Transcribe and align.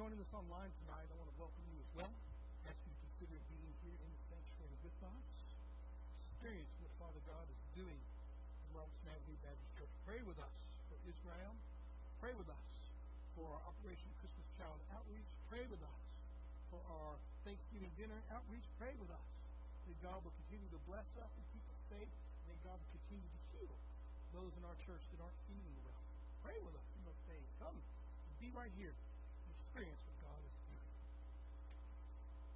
joining 0.00 0.24
us 0.24 0.32
online 0.32 0.72
tonight, 0.80 1.04
I 1.12 1.16
want 1.20 1.28
to 1.28 1.36
welcome 1.36 1.60
you 1.68 1.76
as 1.76 1.92
well. 1.92 2.08
Ask 2.64 2.80
you 2.88 2.88
to 2.88 3.00
consider 3.04 3.36
being 3.52 3.68
here 3.84 4.00
in 4.00 4.08
the 4.08 4.20
sanctuary 4.32 4.80
with 4.80 4.96
us. 5.04 5.28
Experience 6.24 6.72
what 6.80 6.88
Father 6.96 7.20
God 7.28 7.44
is 7.52 7.60
doing 7.76 8.00
in 8.00 8.68
Robertson 8.72 9.12
Avenue 9.12 9.36
Baptist 9.44 9.68
Church. 9.76 9.92
Pray 10.08 10.24
with 10.24 10.40
us 10.40 10.56
for 10.88 10.96
Israel. 11.04 11.52
Pray 12.16 12.32
with 12.32 12.48
us 12.48 12.68
for 13.36 13.44
our 13.44 13.60
Operation 13.68 14.08
Christmas 14.24 14.48
Child 14.56 14.80
outreach. 14.96 15.28
Pray 15.52 15.68
with 15.68 15.84
us 15.84 16.00
for 16.72 16.80
our 16.88 17.20
Thanksgiving 17.44 17.92
dinner 18.00 18.24
outreach. 18.32 18.64
Pray 18.80 18.96
with 18.96 19.12
us 19.12 19.28
that 19.84 20.00
God 20.00 20.24
will 20.24 20.32
continue 20.48 20.72
to 20.72 20.80
bless 20.88 21.12
us 21.20 21.28
and 21.28 21.44
keep 21.52 21.64
us 21.68 21.80
safe, 21.92 22.08
and 22.08 22.46
that 22.48 22.60
God 22.64 22.80
will 22.80 22.92
continue 23.04 23.28
to 23.28 23.40
heal 23.52 23.76
those 24.32 24.52
in 24.56 24.64
our 24.64 24.78
church 24.88 25.04
that 25.12 25.20
aren't 25.20 25.40
feeling 25.44 25.76
well. 25.84 26.00
Pray 26.40 26.56
with 26.64 26.72
us 26.72 26.88
in 26.96 27.04
those 27.04 27.20
days. 27.28 27.44
Come, 27.60 27.76
be 28.40 28.48
right 28.56 28.72
here 28.80 28.96
experience 29.70 30.02
what 30.02 30.18
God 30.26 30.42
is 30.42 30.56
doing. 30.66 30.90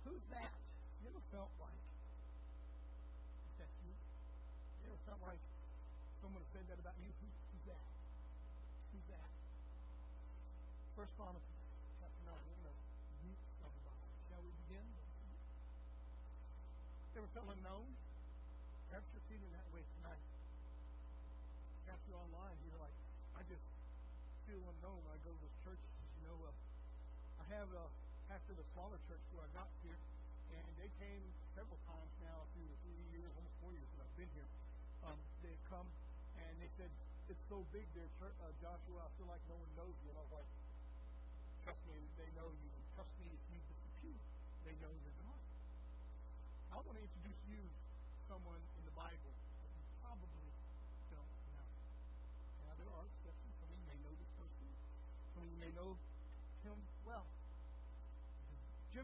Who's 0.02 0.26
that? 0.34 0.50
You 0.98 1.14
ever 1.14 1.22
felt 1.30 1.54
like 1.62 1.78
is 3.54 3.54
that 3.62 3.70
you? 3.86 3.94
You 4.82 4.90
ever 4.90 4.98
felt 5.06 5.22
like 5.22 5.38
someone 6.18 6.42
said 6.50 6.66
that 6.66 6.82
about 6.82 6.98
you? 6.98 7.14
Who, 7.22 7.30
who's 7.30 7.70
that? 7.70 7.86
Who's 8.90 9.06
that? 9.14 9.30
First 10.98 11.14
Chronicles. 11.14 11.54
Shall 14.26 14.42
we 14.42 14.50
begin? 14.66 14.82
Ever 17.14 17.30
felt 17.30 17.46
unknown? 17.46 17.94
Perhaps 18.90 19.06
you're 19.14 19.22
feeling 19.30 19.54
that 19.54 19.70
way 19.70 19.86
tonight. 20.02 20.18
Perhaps 21.86 22.02
you're 22.10 22.18
online. 22.18 22.58
You're 22.66 22.82
like, 22.82 22.98
I 23.38 23.46
just 23.46 23.62
feel 24.50 24.58
unknown 24.66 24.98
when 25.06 25.14
I 25.14 25.20
go 25.22 25.30
to 25.30 25.38
this 25.38 25.54
church. 25.62 25.78
You 26.18 26.26
know, 26.26 26.50
uh, 26.50 26.73
I 27.44 27.60
have 27.60 27.68
a 27.76 27.86
pastor 28.32 28.56
of 28.56 28.64
a 28.64 28.68
smaller 28.72 28.96
church 29.04 29.20
where 29.36 29.44
I 29.44 29.50
got 29.52 29.68
here, 29.84 30.00
and 30.56 30.64
they 30.80 30.88
came 30.96 31.20
several 31.52 31.76
times 31.84 32.08
now 32.24 32.48
through 32.56 32.64
the 32.64 32.78
three 32.80 32.96
years, 33.12 33.28
almost 33.36 33.52
four 33.60 33.68
years 33.76 33.84
that 33.84 34.00
I've 34.00 34.16
been 34.16 34.32
here. 34.32 34.48
Um, 35.04 35.20
they've 35.44 35.64
come 35.68 35.84
and 36.40 36.56
they 36.56 36.72
said, 36.80 36.88
It's 37.28 37.44
so 37.52 37.60
big 37.68 37.84
there, 37.92 38.08
church, 38.16 38.32
uh, 38.40 38.48
Joshua, 38.64 39.04
I 39.04 39.12
feel 39.20 39.28
like 39.28 39.44
no 39.44 39.60
one 39.60 39.68
knows 39.76 39.92
you. 40.00 40.08
And 40.08 40.16
I 40.16 40.24
was 40.24 40.40
like, 40.40 40.48
Trust 41.68 41.84
me, 41.84 42.00
they 42.16 42.32
know 42.32 42.48
you. 42.48 42.68
And 42.72 42.84
trust 42.96 43.12
me, 43.20 43.28
if 43.28 43.44
you 43.52 43.60
disappear, 43.60 44.16
they 44.64 44.72
know 44.80 44.92
you're 45.04 45.20
gone. 45.20 45.44
I 46.72 46.80
want 46.80 46.96
to 46.96 47.04
introduce 47.04 47.40
you 47.44 47.60
to 47.60 48.18
someone 48.24 48.64
in 48.80 48.88
the 48.88 48.96
Bible 48.96 49.32
that 49.36 49.68
you 49.68 49.84
probably 50.00 50.48
don't 51.12 51.28
know. 51.52 51.68
Now, 52.64 52.72
there 52.80 52.88
are 52.88 53.04
exceptions. 53.04 53.52
Some 53.60 53.68
of 53.68 53.76
you 53.76 53.84
may 53.84 54.00
know 54.00 54.16
this 54.16 54.32
person. 54.32 54.64
Some 55.36 55.44
of 55.44 55.48
you 55.52 55.60
may 55.60 55.72
know 55.76 55.92
him 56.64 56.80
well. 57.04 57.28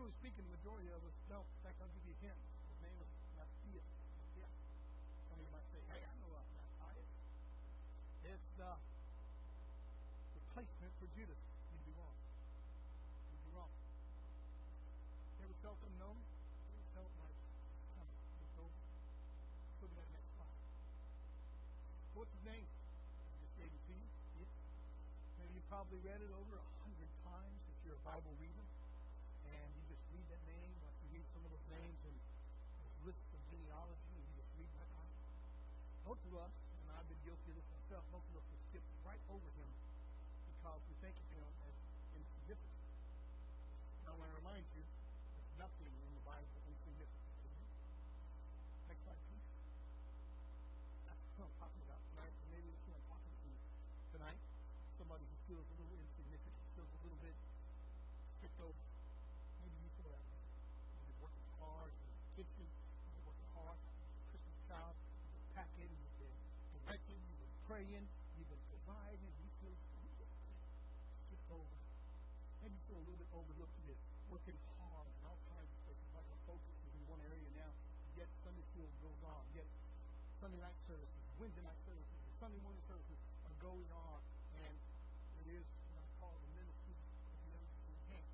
Generally 0.00 0.16
speaking, 0.16 0.48
the 0.48 0.56
majority 0.56 0.88
of 0.96 1.04
us 1.04 1.12
don't. 1.28 1.44
In 1.44 1.60
fact, 1.60 1.76
I'll 1.76 1.92
give 1.92 2.08
you 2.08 2.16
a 2.16 2.20
hint. 2.24 2.40
His 2.72 2.80
name 2.88 2.96
is 3.04 3.10
Mattithiah. 3.36 3.84
Yeah. 4.32 4.48
Some 5.28 5.36
of 5.36 5.44
you 5.44 5.52
might 5.52 5.68
say, 5.76 5.80
hey, 5.92 6.00
I 6.08 6.14
know 6.24 6.32
of 6.40 6.46
Matthias. 6.56 7.12
It's 8.24 8.48
the 8.56 8.80
replacement 10.40 10.92
for 10.96 11.04
Judas. 11.12 11.36
You'd 11.36 11.84
be 11.84 11.92
wrong. 12.00 12.16
You'd 13.28 13.44
be 13.44 13.52
wrong. 13.52 13.68
Ever 15.44 15.52
felt 15.60 15.76
unknown? 15.92 16.16
Ever 16.16 16.84
felt 16.96 17.12
like 17.20 17.36
it's 18.40 18.56
over? 18.56 18.80
Look 19.84 19.92
at 19.92 20.00
that 20.00 20.10
next 20.16 20.32
slide. 20.32 20.60
What's 22.16 22.32
his 22.40 22.44
name? 22.48 22.64
I 22.64 23.36
just 23.44 23.52
gave 23.60 23.68
it 23.68 23.82
to 23.84 23.92
you. 23.92 24.08
Yeah. 24.40 24.48
Maybe 25.44 25.60
you 25.60 25.64
probably 25.68 26.00
read 26.00 26.24
it 26.24 26.32
over 26.32 26.56
a 26.56 26.68
hundred 26.88 27.12
times 27.20 27.60
if 27.68 27.76
you're 27.84 28.00
a 28.00 28.04
Bible 28.08 28.32
reader 28.40 28.64
and 29.50 29.70
you 29.74 29.82
just 29.90 30.04
read 30.14 30.26
that 30.30 30.42
name, 30.46 30.70
like 30.86 30.94
you 31.02 31.08
read 31.10 31.19
some 31.34 31.42
of 31.46 31.50
those 31.50 31.68
names 31.70 32.00
and 32.06 32.16
lists 33.06 33.30
of 33.34 33.40
genealogy, 33.50 34.14
and 34.14 34.24
you 34.26 34.34
just 34.38 34.52
read 34.58 34.70
that 34.78 34.90
out. 34.98 35.10
Most 36.06 36.22
of 36.26 36.32
us, 36.38 36.54
and 36.54 36.86
I've 36.96 37.08
been 37.08 37.22
guilty 37.24 37.48
of 37.50 37.56
this 37.58 37.68
myself, 37.70 38.04
most 38.10 38.26
of 38.30 38.34
us 38.38 38.46
will 38.46 38.62
skip 38.70 38.84
right 39.06 39.22
over 39.30 39.48
him 39.58 39.70
because 40.60 40.80
we 40.86 40.94
think 41.00 41.16
of 41.16 41.26
him 41.34 41.46
as 41.66 41.74
insignificant. 42.14 42.84
Now, 44.04 44.14
I 44.14 44.16
want 44.20 44.30
to 44.30 44.38
remind 44.42 44.64
you, 44.74 44.82
there's 44.82 45.54
nothing 45.58 45.90
in 45.90 46.12
the 46.14 46.24
Bible 46.26 46.50
insignificant. 46.66 47.18
Next 48.90 49.02
slide, 49.06 49.22
please. 49.30 49.46
That's 51.06 51.22
what 51.38 51.46
I'm 51.46 51.56
talking 51.62 51.82
about 51.86 52.00
tonight, 52.14 52.34
and 52.34 52.48
maybe 52.52 52.68
that's 52.70 52.84
what 52.90 52.98
I'm 52.98 53.08
talking 53.10 53.34
to 53.34 53.50
tonight. 54.18 54.40
Somebody 54.98 55.24
who 55.24 55.36
feels 55.46 55.66
a 55.66 55.76
little 55.80 55.98
insignificant, 55.98 56.54
feels 56.76 56.90
a 56.90 57.00
little 57.06 57.20
bit 57.24 57.36
skipped 58.38 58.60
over. 58.60 58.82
Maybe 59.62 59.76
you 59.80 59.90
feel 59.96 60.10
that 60.12 60.26
way. 60.30 60.42
You've 60.42 61.06
been 61.10 61.20
working 61.24 61.48
hard 61.58 61.92
in 61.94 62.08
the 62.10 62.28
kitchen, 62.36 62.66
you've 62.66 63.14
been 63.16 63.26
working 63.30 63.50
hard, 63.56 63.78
Christmas 64.28 64.58
child, 64.68 64.94
you've 64.98 65.34
been 65.40 65.48
packing, 65.56 65.90
you've 65.90 66.18
been 66.20 66.36
directing, 66.84 67.20
praying, 67.80 68.04
you've 68.36 68.52
been 68.52 68.66
providing, 68.68 69.32
you 69.40 69.48
feel 69.64 69.72
skipped 71.24 71.48
over. 71.48 71.76
Maybe 72.60 72.76
you 72.76 72.84
feel 72.84 73.00
a 73.00 73.04
little 73.08 73.16
bit 73.24 73.32
overlooked 73.32 73.72
in 73.80 73.88
it, 73.88 73.96
working 74.28 74.52
hard 74.76 75.08
in 75.08 75.16
all 75.24 75.40
kinds 75.48 75.64
of 75.64 75.80
places, 75.88 76.04
like 76.12 76.28
a 76.28 76.36
focus 76.44 76.76
is 76.76 76.92
in 76.92 77.08
one 77.08 77.24
area 77.24 77.48
now, 77.56 77.72
yet 78.20 78.28
Sunday 78.44 78.60
school 78.68 78.84
goes 79.00 79.16
on, 79.24 79.48
yet 79.56 79.64
Sunday 80.44 80.60
night 80.60 80.76
services, 80.84 81.24
Wednesday 81.40 81.64
night 81.64 81.80
services, 81.88 82.20
Sunday 82.36 82.60
morning 82.60 82.84
services 82.84 83.16
are 83.48 83.56
going 83.64 83.88
on, 83.96 84.20
and 84.60 84.76
it 85.40 85.48
is 85.48 85.64
what 86.20 86.36
ministry 86.52 86.92
ministry 87.48 87.96
camp. 88.12 88.28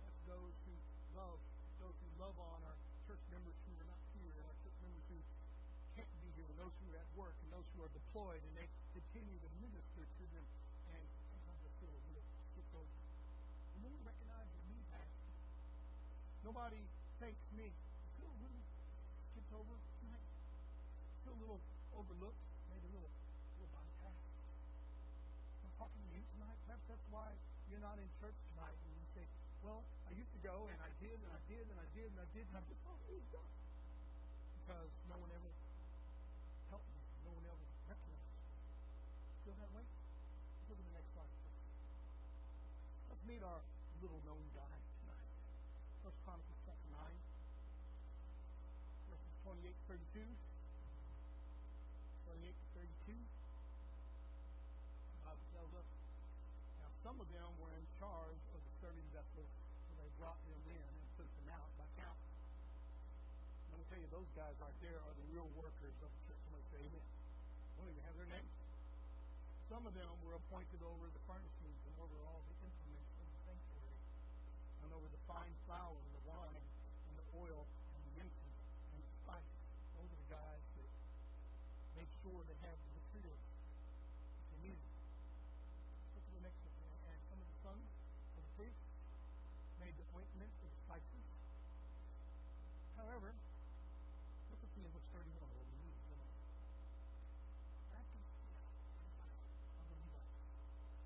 That's 0.00 0.20
those 0.24 0.56
who 0.64 0.72
love, 1.12 1.36
those 1.84 2.00
who 2.00 2.08
love 2.16 2.36
on 2.40 2.64
our 2.64 2.76
church 3.04 3.20
members 3.28 3.60
who 3.68 3.76
are 3.76 3.88
not 3.92 4.00
here, 4.16 4.32
and 4.40 4.44
our 4.48 4.56
church 4.64 4.78
members 4.80 5.04
who 5.12 5.20
can't 6.00 6.08
be 6.24 6.32
here, 6.32 6.48
and 6.48 6.56
those 6.56 6.72
who 6.80 6.96
are 6.96 7.04
at 7.04 7.10
work, 7.12 7.36
and 7.44 7.49
are 7.80 7.92
deployed, 7.92 8.40
and 8.44 8.52
they 8.56 8.68
continue 8.92 9.38
to 9.40 9.48
minister 9.60 10.04
to 10.04 10.24
them, 10.36 10.46
and 10.92 11.02
feel 11.80 11.88
a 11.88 12.00
skipped 12.52 12.74
over. 12.76 12.96
And 13.76 13.78
then 13.80 13.92
you 13.96 14.02
recognize 14.04 14.48
the 14.52 14.60
me, 14.68 14.78
Pastor. 14.92 15.30
Nobody 16.44 16.82
thanks 17.20 17.40
me. 17.56 17.72
I 17.72 18.08
feel 18.20 18.28
little 18.44 18.64
skipped 19.32 19.52
over 19.56 19.74
tonight. 20.04 20.28
I 20.28 21.16
feel 21.24 21.34
a 21.36 21.40
little 21.40 21.60
overlooked, 21.96 22.44
maybe 22.68 22.84
a 22.88 22.92
little, 23.00 23.12
a 23.12 23.54
little 23.60 23.72
bypassed. 23.72 24.28
I'm 25.64 25.74
talking 25.80 26.00
to 26.04 26.12
you 26.12 26.24
tonight. 26.36 26.56
Perhaps 26.68 26.84
that's 26.84 27.06
why 27.08 27.28
you're 27.72 27.80
not 27.80 27.96
in 27.96 28.08
church 28.20 28.36
tonight. 28.52 28.76
And 28.76 28.92
you 29.00 29.08
say, 29.16 29.24
well, 29.64 29.80
I 30.04 30.12
used 30.12 30.32
to 30.36 30.40
go, 30.44 30.68
and 30.68 30.80
I 30.84 30.90
did, 31.00 31.16
and 31.16 31.32
I 31.32 31.40
did, 31.48 31.64
and 31.64 31.78
I 31.80 31.88
did, 31.96 32.08
and 32.12 32.20
I 32.20 32.28
did, 32.36 32.44
and 32.44 32.56
I 32.56 32.62
just 32.68 32.80
it 33.08 33.16
was 33.16 33.28
done. 33.32 33.50
Because 34.60 34.92
no 35.08 35.16
one 35.16 35.32
ever 35.32 35.50
helped 36.68 36.88
me. 36.92 37.00
No 37.24 37.32
one 37.36 37.44
ever 37.44 37.66
recognized 37.88 38.32
me. 38.32 38.40
Feel 39.44 39.56
that 39.60 39.72
way? 39.74 39.84
Look 40.70 40.78
at 40.78 40.86
the 40.86 40.94
next 40.94 41.10
slide, 41.10 41.26
please. 41.26 41.60
Let's 43.10 43.19
meet 43.30 43.46
our 43.46 43.62
little 44.02 44.18
known 44.26 44.42
guy 44.58 44.74
tonight. 45.06 45.30
First 46.02 46.18
Chronicles 46.26 46.58
chapter 46.66 46.90
9, 46.90 46.98
verses 49.06 49.34
28 49.46 49.70
to 49.70 49.82
32. 49.86 50.26
28 52.26 52.50
32. 53.06 53.14
The 55.14 55.20
Bible 55.22 55.46
tells 55.54 55.70
us, 55.78 55.86
now 56.82 56.90
some 57.06 57.22
of 57.22 57.30
them 57.30 57.46
were 57.62 57.70
in 57.70 57.86
charge 58.02 58.42
of 58.50 58.58
the 58.66 58.72
serving 58.82 59.06
vessels, 59.14 59.46
so 59.46 59.90
they 59.94 60.10
brought 60.18 60.42
them 60.50 60.66
in 60.66 60.90
and 60.90 61.06
put 61.14 61.30
them 61.30 61.54
out 61.54 61.70
by 61.78 61.86
count. 62.02 62.18
Let 63.70 63.78
me 63.78 63.86
tell 63.94 64.02
you, 64.02 64.10
those 64.10 64.26
guys 64.34 64.58
right 64.58 64.74
there 64.82 64.98
are 65.06 65.14
the 65.14 65.26
real 65.30 65.46
workers 65.54 65.94
of 66.02 66.10
the 66.10 66.20
church. 66.26 66.42
Somebody 66.50 66.66
say 66.74 66.82
amen. 66.82 67.06
Don't 67.78 67.94
even 67.94 68.02
have 68.10 68.18
their 68.18 68.26
names. 68.34 68.54
Some 69.70 69.86
of 69.86 69.94
them 69.94 70.18
were 70.26 70.34
appointed 70.34 70.82
over 70.82 71.06
the 71.14 71.22
furnaces 71.30 71.78
and 71.86 71.94
over 72.02 72.18
all 72.26 72.42
the 72.42 72.59
over 74.94 75.08
the 75.08 75.22
fine 75.26 75.54
flour 75.66 75.94
and 75.94 76.12
the 76.14 76.24
wine 76.28 76.64
and 77.10 77.14
the 77.16 77.26
oil 77.38 77.64
and 77.64 78.00
the 78.10 78.14
incense 78.22 78.58
and 78.94 79.00
the 79.00 79.12
spice. 79.24 79.50
Those 79.96 80.10
are 80.10 80.20
the 80.20 80.30
guys 80.30 80.64
that 80.76 80.90
make 81.96 82.10
sure 82.24 82.40
they 82.48 82.58
have 82.64 82.78
the 82.80 82.92
materials 82.96 83.44
that 83.44 84.46
they 84.56 84.72
need. 84.72 84.82
Look 86.16 86.24
at 86.24 86.34
the 86.34 86.44
next 86.48 86.60
one 86.64 86.74
here. 86.80 86.96
And 87.12 87.20
some 87.28 87.38
of 87.40 87.48
the 87.48 87.58
sons 87.60 87.88
of 88.36 88.42
the 88.42 88.52
priests 88.56 88.88
made 89.80 89.96
the 89.96 90.06
ointment 90.16 90.52
of 90.64 90.70
spices. 90.88 91.26
However, 92.96 93.32
look 93.32 94.60
at 94.60 94.70
the 94.72 94.80
in 94.80 94.92
verse 94.92 95.08
31 95.12 95.44
where 95.44 95.64
we 95.68 95.76
need 95.84 95.96
to 95.96 96.16
After 97.96 98.20
of 98.20 99.84
the 99.88 99.96
Levites, 100.00 100.36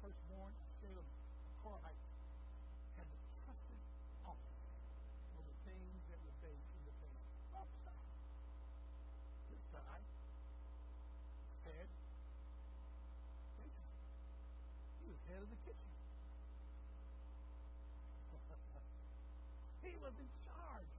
firstborn 0.02 0.54
of 0.54 0.68
Shallum, 0.78 1.06
the 1.06 1.54
Korahite, 1.62 2.02
had 2.98 3.06
the 3.06 3.18
trusted 3.46 3.78
office 4.26 4.62
over 5.38 5.54
things 5.66 6.02
that 6.10 6.18
were 6.22 6.38
baked 6.42 6.70
in 6.74 6.82
the 6.86 6.94
furnace. 6.98 7.30
Upside. 7.54 8.10
This 9.50 9.64
guy 9.70 9.98
head 11.64 11.88
baker. 13.56 13.86
He 15.00 15.06
was 15.06 15.12
head 15.28 15.42
of 15.42 15.50
the 15.50 15.60
kitchen. 15.64 15.90
was 20.04 20.16
in 20.20 20.28
charge 20.44 20.92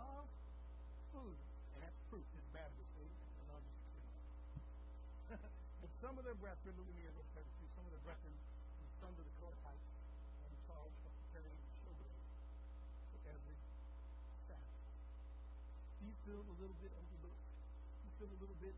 of 0.00 0.24
food. 1.12 1.36
And 1.76 1.84
that's 1.84 2.00
proof 2.08 2.24
bad 2.52 2.68
with 2.76 2.88
food. 2.92 3.12
but 5.80 5.90
some 6.04 6.16
of 6.20 6.24
their 6.28 6.36
brethren, 6.36 6.76
look 6.76 6.88
at 6.88 6.96
me 6.96 7.08
as 7.08 7.16
a 7.16 7.24
some 7.72 7.88
of 7.88 7.92
their 7.96 8.04
brethren, 8.04 8.32
the 8.32 8.88
sons 9.00 9.16
of 9.16 9.24
the 9.24 9.34
Kohathites, 9.40 9.88
were 10.44 10.52
in 10.52 10.60
charge 10.68 10.96
of 11.08 11.12
preparing 11.24 11.56
the 11.56 11.72
showbread 11.80 12.24
for 13.08 13.20
every 13.32 13.56
Sabbath. 14.44 14.80
Do 16.00 16.12
you 16.12 16.16
a 16.44 16.56
little 16.60 16.76
bit 16.84 16.92
overlooked? 16.92 17.48
Do 17.48 18.02
you 18.04 18.12
feel 18.20 18.30
a 18.32 18.40
little 18.44 18.60
bit 18.60 18.76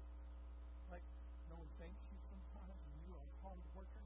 like 0.95 1.03
no 1.51 1.59
one 1.59 1.71
thanks 1.83 1.99
you 2.15 2.19
sometimes 2.31 2.79
when 2.87 2.97
you 3.03 3.11
are 3.19 3.27
a 3.27 3.37
hard 3.43 3.59
worker? 3.75 4.05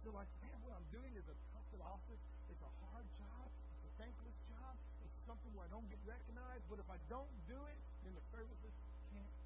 Feel 0.00 0.16
like, 0.16 0.32
man, 0.40 0.56
what 0.64 0.72
I'm 0.72 0.88
doing 0.88 1.12
is 1.12 1.28
a 1.28 1.36
trusted 1.52 1.80
office. 1.84 2.22
It's 2.48 2.64
a 2.64 2.72
hard 2.88 3.04
job. 3.20 3.46
It's 3.52 3.84
a 3.84 3.92
thankless 4.00 4.38
job. 4.48 4.72
It's 5.04 5.12
something 5.28 5.52
where 5.52 5.68
I 5.68 5.70
don't 5.70 5.84
get 5.92 6.00
recognized. 6.08 6.64
But 6.72 6.80
if 6.80 6.88
I 6.88 6.96
don't 7.12 7.28
do 7.44 7.60
it, 7.68 7.78
then 8.08 8.16
the 8.16 8.24
services 8.32 8.72
can't 9.12 9.36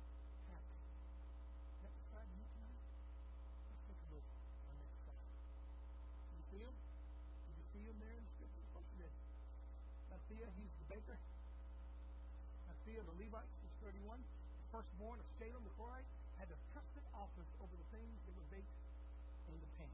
happen. 0.46 0.78
Is 1.82 1.90
that 2.14 2.26
you 2.38 2.46
tonight? 2.54 2.82
Let's 3.66 3.82
take 3.82 3.98
a 3.98 4.08
look 4.14 4.22
at 4.22 4.70
our 4.70 4.78
next 4.78 4.98
slide. 5.02 5.26
You 6.38 6.44
see 6.54 6.60
him? 6.62 6.74
Did 6.78 7.54
you 7.58 7.66
see 7.74 7.82
him 7.90 7.96
there 7.98 8.14
in 8.14 8.22
the 8.22 8.32
scripture? 8.70 9.10
Mattithiah, 10.14 10.50
he's 10.54 10.74
the 10.78 10.86
baker. 10.86 11.18
Mattithiah, 12.70 13.02
the 13.02 13.16
Levite, 13.18 13.50
is 13.66 13.74
31. 13.82 14.22
Firstborn 14.70 15.18
of 15.18 15.26
Shallum, 15.42 15.66
the 15.66 15.74
Korahite, 15.74 16.06
had 16.38 16.46
the 16.46 16.58
trusted 16.70 17.02
office 17.10 17.50
over 17.58 17.74
the 17.74 17.88
things 17.90 18.14
that 18.22 18.34
were 18.38 18.48
baked 18.54 18.74
in 19.50 19.58
the 19.58 19.70
pan. 19.82 19.90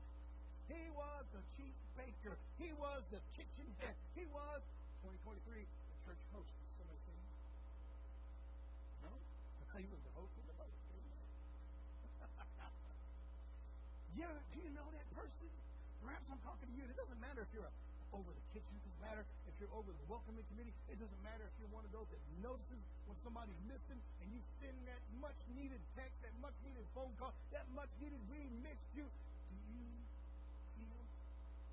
He 0.70 0.86
was 0.94 1.26
the 1.34 1.42
chief 1.58 1.74
baker. 1.98 2.38
He 2.62 2.70
was 2.78 3.02
the 3.10 3.18
kitchen 3.34 3.66
head. 3.82 3.98
He 4.14 4.22
was, 4.30 4.62
2023, 5.02 5.66
the 5.66 5.98
church 6.06 6.22
host. 6.30 6.54
Somebody 6.78 7.00
saying 7.10 7.26
No? 9.02 9.12
He 9.74 9.86
was 9.90 10.02
the 10.06 10.14
host 10.14 10.30
of 10.38 10.44
the 10.46 10.56
host. 10.62 10.78
yeah, 14.14 14.30
do 14.54 14.58
you 14.62 14.70
know 14.70 14.86
that 14.94 15.08
person? 15.16 15.48
Perhaps 16.04 16.26
I'm 16.30 16.42
talking 16.46 16.68
to 16.70 16.74
you. 16.76 16.84
It 16.86 16.96
doesn't 16.96 17.20
matter 17.20 17.42
if 17.42 17.50
you're 17.50 17.66
a 17.66 17.74
over 18.12 18.30
the 18.30 18.44
kitchen. 18.50 18.74
It 18.74 18.82
doesn't 18.82 19.02
matter 19.02 19.22
if 19.46 19.54
you're 19.62 19.74
over 19.74 19.90
the 19.90 20.06
welcoming 20.10 20.42
committee. 20.50 20.74
It 20.90 20.98
doesn't 20.98 21.22
matter 21.22 21.46
if 21.46 21.54
you're 21.62 21.70
one 21.70 21.86
of 21.86 21.92
those 21.94 22.10
that 22.10 22.22
notices 22.42 22.82
when 23.06 23.16
somebody's 23.22 23.58
missing 23.70 23.98
and 24.22 24.26
you 24.34 24.42
send 24.58 24.74
that 24.90 25.02
much 25.22 25.38
needed 25.54 25.78
text, 25.94 26.14
that 26.26 26.34
much 26.42 26.54
needed 26.66 26.82
phone 26.94 27.14
call, 27.22 27.30
that 27.54 27.66
much 27.74 27.90
needed 28.02 28.18
we 28.26 28.50
missed 28.66 28.90
you. 28.98 29.06
Do 29.06 29.56
you 29.70 29.86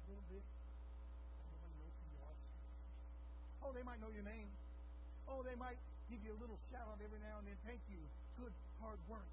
you 0.08 0.40
are? 2.24 2.36
Oh, 3.68 3.72
they 3.76 3.84
might 3.84 4.00
know 4.00 4.08
your 4.16 4.24
name. 4.24 4.48
Oh, 5.28 5.44
they 5.44 5.60
might 5.60 5.76
give 6.08 6.24
you 6.24 6.32
a 6.32 6.40
little 6.40 6.56
shout 6.72 6.88
out 6.88 7.04
every 7.04 7.20
now 7.20 7.44
and 7.44 7.48
then. 7.48 7.60
Thank 7.68 7.84
you. 7.92 8.00
Good 8.40 8.56
hard 8.80 9.00
work. 9.12 9.28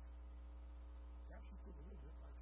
Feel 1.65 1.73
a 1.73 1.87
little 1.89 1.97
bit 1.97 2.13
like, 2.21 2.37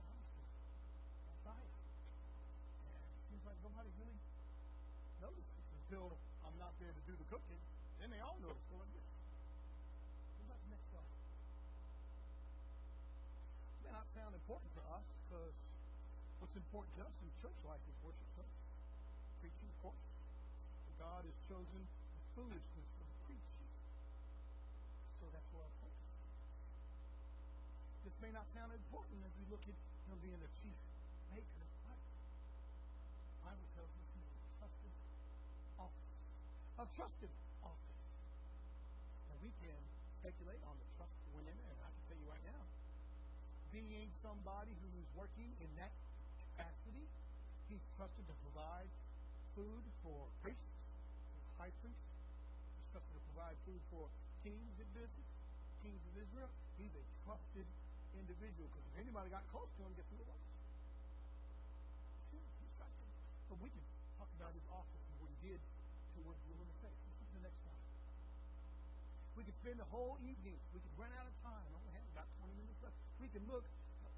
I'm 0.00 0.16
just 0.32 1.76
seems 3.28 3.44
like 3.44 3.60
nobody 3.60 3.92
really 4.00 4.16
notices 5.20 5.66
until 5.76 6.16
I'm 6.40 6.56
not 6.56 6.72
there 6.80 6.88
to 6.88 7.02
do 7.04 7.12
the 7.20 7.28
cooking. 7.28 7.60
Then 8.00 8.08
they 8.08 8.22
all 8.24 8.40
notice. 8.40 8.64
It 8.64 8.80
may 13.84 13.92
not 13.92 14.08
sound 14.16 14.32
important 14.32 14.72
to 14.80 14.82
us 14.88 15.04
because 15.28 15.52
what's 16.50 16.66
important 16.66 16.90
to 16.98 17.06
us 17.06 17.14
in 17.22 17.30
church 17.38 17.54
life 17.62 17.78
is 17.86 17.94
worship 18.02 18.26
service. 18.34 18.66
Preaching, 19.38 19.70
of 19.70 19.78
course. 19.86 20.02
God 20.98 21.22
has 21.22 21.38
chosen 21.46 21.78
the 21.86 22.22
foolishness 22.34 22.90
of 22.90 23.06
preaching. 23.22 23.70
So 25.22 25.30
that's 25.30 25.46
focus 25.78 26.10
is. 26.10 26.26
This 28.02 28.16
may 28.18 28.34
not 28.34 28.50
sound 28.50 28.74
important 28.74 29.22
as 29.22 29.30
we 29.38 29.46
look 29.46 29.62
at 29.62 29.78
know, 30.10 30.18
being 30.18 30.42
a 30.42 30.50
chief 30.58 30.74
maker 31.30 31.62
Bible 33.46 33.70
tells 33.78 33.94
us 33.94 34.06
he's 34.10 34.34
a 34.34 34.42
trusted 34.58 34.94
office. 35.78 36.10
A 36.82 36.86
trusted 36.98 37.32
office. 37.62 38.02
And 39.30 39.38
we 39.38 39.54
can 39.62 39.78
speculate 40.18 40.58
on 40.66 40.74
the 40.82 40.88
trust 40.98 41.14
went 41.30 41.46
in 41.46 41.54
and 41.54 41.78
I 41.78 41.94
can 41.94 42.02
tell 42.10 42.18
you 42.18 42.26
right 42.26 42.42
now, 42.42 42.66
being 43.70 44.10
somebody 44.18 44.74
who 44.82 44.90
is 44.98 45.06
working 45.14 45.54
in 45.62 45.70
that 45.78 45.94
he's 47.70 47.86
trusted 47.94 48.26
to 48.26 48.34
provide 48.50 48.90
food 49.54 49.84
for 50.02 50.26
priests, 50.42 50.74
high 51.54 51.70
priests. 51.78 52.10
He's 52.74 52.88
trusted 52.90 53.14
to 53.14 53.22
provide 53.30 53.54
food 53.62 53.78
for 53.94 54.10
kings 54.42 54.74
in 54.82 54.88
business, 54.90 55.28
kings 55.86 56.02
of 56.10 56.14
Israel. 56.18 56.50
He's 56.82 56.90
a 56.98 57.04
trusted 57.22 57.66
individual 58.18 58.66
because 58.66 58.84
if 58.90 58.96
anybody 59.06 59.30
got 59.30 59.46
close 59.54 59.70
to 59.78 59.80
him, 59.86 59.94
guess 59.94 60.10
who 60.10 60.18
it 60.18 60.26
was? 60.26 60.42
So 63.46 63.58
we 63.58 63.66
can 63.66 63.82
talk 64.14 64.30
about 64.38 64.54
his 64.54 64.62
office 64.70 65.02
and 65.10 65.14
what 65.18 65.26
he 65.26 65.38
did 65.50 65.58
towards 66.14 66.38
the 66.46 66.54
woman's 66.54 66.78
faith. 66.78 66.94
This 66.94 67.18
is 67.18 67.30
the 67.34 67.42
next 67.42 67.58
slide. 67.66 67.82
We 69.34 69.42
could 69.42 69.58
spend 69.58 69.82
the 69.82 69.90
whole 69.90 70.22
evening. 70.22 70.54
We 70.70 70.78
could 70.78 70.94
run 70.94 71.10
out 71.18 71.26
of 71.26 71.34
time. 71.42 71.58
I 71.58 71.74
only 71.74 71.90
have 71.98 72.06
about 72.14 72.30
20 72.38 72.54
minutes 72.62 72.78
left. 72.78 72.94
We 73.18 73.26
can 73.26 73.42
look 73.50 73.66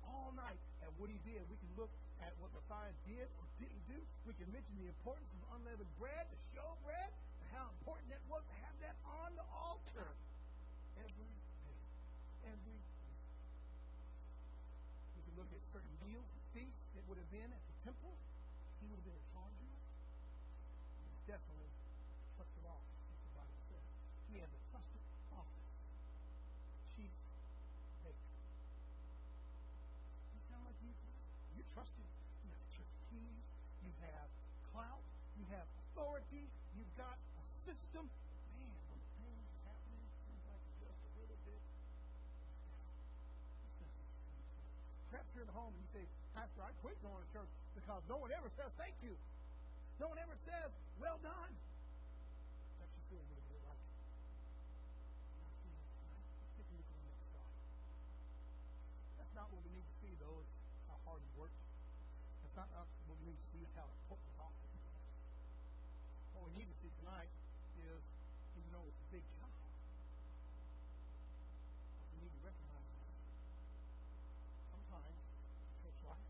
all 0.04 0.36
night 0.36 0.60
at 0.84 0.92
what 1.00 1.08
he 1.08 1.16
did. 1.24 1.40
We 1.48 1.56
can 1.56 1.72
look 1.80 1.88
at 2.22 2.32
what 2.38 2.54
Mattithiah 2.54 2.94
did 3.04 3.26
or 3.36 3.44
didn't 3.58 3.84
do. 3.90 3.98
We 4.24 4.32
can 4.38 4.48
mention 4.54 4.72
the 4.78 4.88
importance 4.88 5.28
of 5.34 5.40
unleavened 5.58 5.90
bread, 5.98 6.24
the 6.30 6.40
show 6.54 6.78
bread, 6.86 7.10
and 7.10 7.46
how 7.52 7.68
important 7.82 8.08
that 8.14 8.22
was 8.30 8.42
to 8.46 8.54
have 8.62 8.76
that 8.80 8.96
on 9.04 9.34
the 9.34 9.46
altar 9.50 10.08
every 11.02 11.30
day. 11.66 11.78
Every 12.46 12.78
week. 12.78 13.18
We 15.18 15.20
can 15.26 15.34
look 15.36 15.50
at 15.50 15.62
certain 15.74 15.94
meals 16.06 16.26
and 16.26 16.42
feasts 16.54 16.88
that 16.94 17.02
would 17.10 17.18
have 17.18 17.30
been 17.34 17.50
at 17.50 17.62
the 17.66 17.76
temple 17.90 18.14
he 18.82 18.90
would 18.90 18.98
have 18.98 19.06
been 19.06 19.22
of. 19.38 19.52
Definitely 21.22 21.70
trusted 22.34 22.66
office, 22.66 22.98
as 23.14 23.18
the 23.22 23.30
Bible 23.38 23.62
says. 23.70 23.86
He 24.26 24.42
had 24.42 24.50
the 24.50 24.58
trusted 24.74 25.06
office. 25.30 25.70
Chief 26.98 27.14
baker. 28.02 28.34
Does 30.26 30.34
it 30.34 30.44
sound 30.50 30.66
like 30.66 30.82
you? 30.82 30.90
You're 31.54 31.70
trusted. 31.70 32.10
You 32.42 32.50
have 32.50 32.66
church 32.74 32.90
keys. 33.06 33.46
You 33.86 33.94
have 34.02 34.28
clout. 34.74 35.06
You 35.38 35.46
have 35.54 35.62
authority. 35.86 36.50
You've 36.74 36.90
got 36.98 37.14
a 37.14 37.42
system. 37.70 38.10
Man, 38.58 38.74
when 38.90 38.98
things 39.22 39.46
are 39.46 39.62
happening, 39.70 40.02
seems 40.26 40.42
like 40.50 40.58
just 40.82 41.00
a 41.06 41.12
little 41.22 41.38
bit. 41.46 41.62
Perhaps 45.14 45.30
you're 45.38 45.46
at 45.46 45.54
home 45.54 45.70
and 45.70 45.80
you 45.86 45.90
say, 45.94 46.04
Pastor, 46.34 46.66
I 46.66 46.71
quit 46.82 46.98
going 46.98 47.14
to 47.14 47.30
church 47.30 47.54
because 47.78 48.02
no 48.10 48.18
one 48.18 48.34
ever 48.34 48.50
says 48.58 48.66
thank 48.74 48.98
you. 49.06 49.14
No 50.02 50.10
one 50.10 50.18
ever 50.18 50.34
says, 50.42 50.66
well 50.98 51.14
done. 51.22 51.54
That's 59.14 59.34
not 59.38 59.46
what 59.54 59.62
we 59.62 59.70
need 59.78 59.86
to 59.86 59.94
see, 60.02 60.10
though. 60.18 60.42
It's 60.42 60.90
how 60.90 60.98
hard 61.06 61.22
he 61.22 61.30
worked. 61.38 61.54
That's 62.42 62.58
not 62.58 62.66
what 63.06 63.14
we 63.22 63.30
need 63.30 63.38
to 63.38 63.46
see. 63.54 63.62
It's 63.62 63.78
how 63.78 63.86
important 63.86 64.34
office. 64.42 64.74
What 66.34 66.50
we 66.50 66.58
need 66.58 66.66
to 66.66 66.76
see 66.82 66.90
tonight 66.98 67.30
is, 67.78 68.02
even 68.58 68.68
though 68.74 68.82
it's 68.90 68.98
a 68.98 69.08
big 69.14 69.22
job, 69.38 69.54
we 72.10 72.26
need 72.26 72.34
to 72.34 72.42
recognize 72.42 72.90
that 72.90 73.14
sometimes 74.74 75.14
church 75.78 76.00
life 76.10 76.26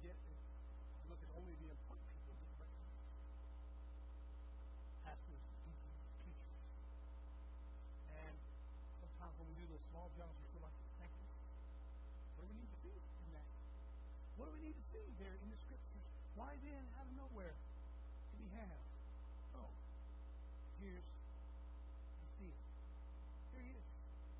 get 0.00 0.16
is 0.16 0.40
look 1.12 1.20
at 1.20 1.30
only 1.36 1.52
the 1.60 1.68
important 1.68 2.08
people 2.16 2.32
get 2.40 2.48
recognized. 2.56 3.04
Pastors, 5.04 5.44
deacons, 5.60 6.00
teachers. 6.24 6.56
And 8.16 8.36
sometimes 9.04 9.36
when 9.36 9.46
we 9.52 9.54
do 9.60 9.66
those 9.68 9.84
small 9.92 10.08
jobs, 10.16 10.32
we 10.40 10.46
feel 10.56 10.64
like 10.64 10.76
it's 10.80 10.96
thankless. 10.96 11.32
What 12.40 12.48
do 12.48 12.56
we 12.56 12.64
need 12.64 12.72
to 12.72 12.80
see 12.80 12.96
in 12.96 13.30
that? 13.36 13.48
What 14.40 14.48
do 14.48 14.56
we 14.56 14.72
need 14.72 14.78
to 14.80 14.86
see 14.88 15.04
there 15.20 15.36
in 15.36 15.52
the 15.52 15.60
scriptures? 15.60 16.08
Why 16.32 16.56
then, 16.64 16.80
out 16.96 17.04
of 17.04 17.12
nowhere, 17.12 17.52
do 18.32 18.40
we 18.40 18.48
have? 18.56 18.80
Oh, 19.52 19.68
here's 20.80 21.04
see 22.40 22.48
it. 22.48 22.56
Here 23.52 23.60
he 23.60 23.76
is. 23.76 23.84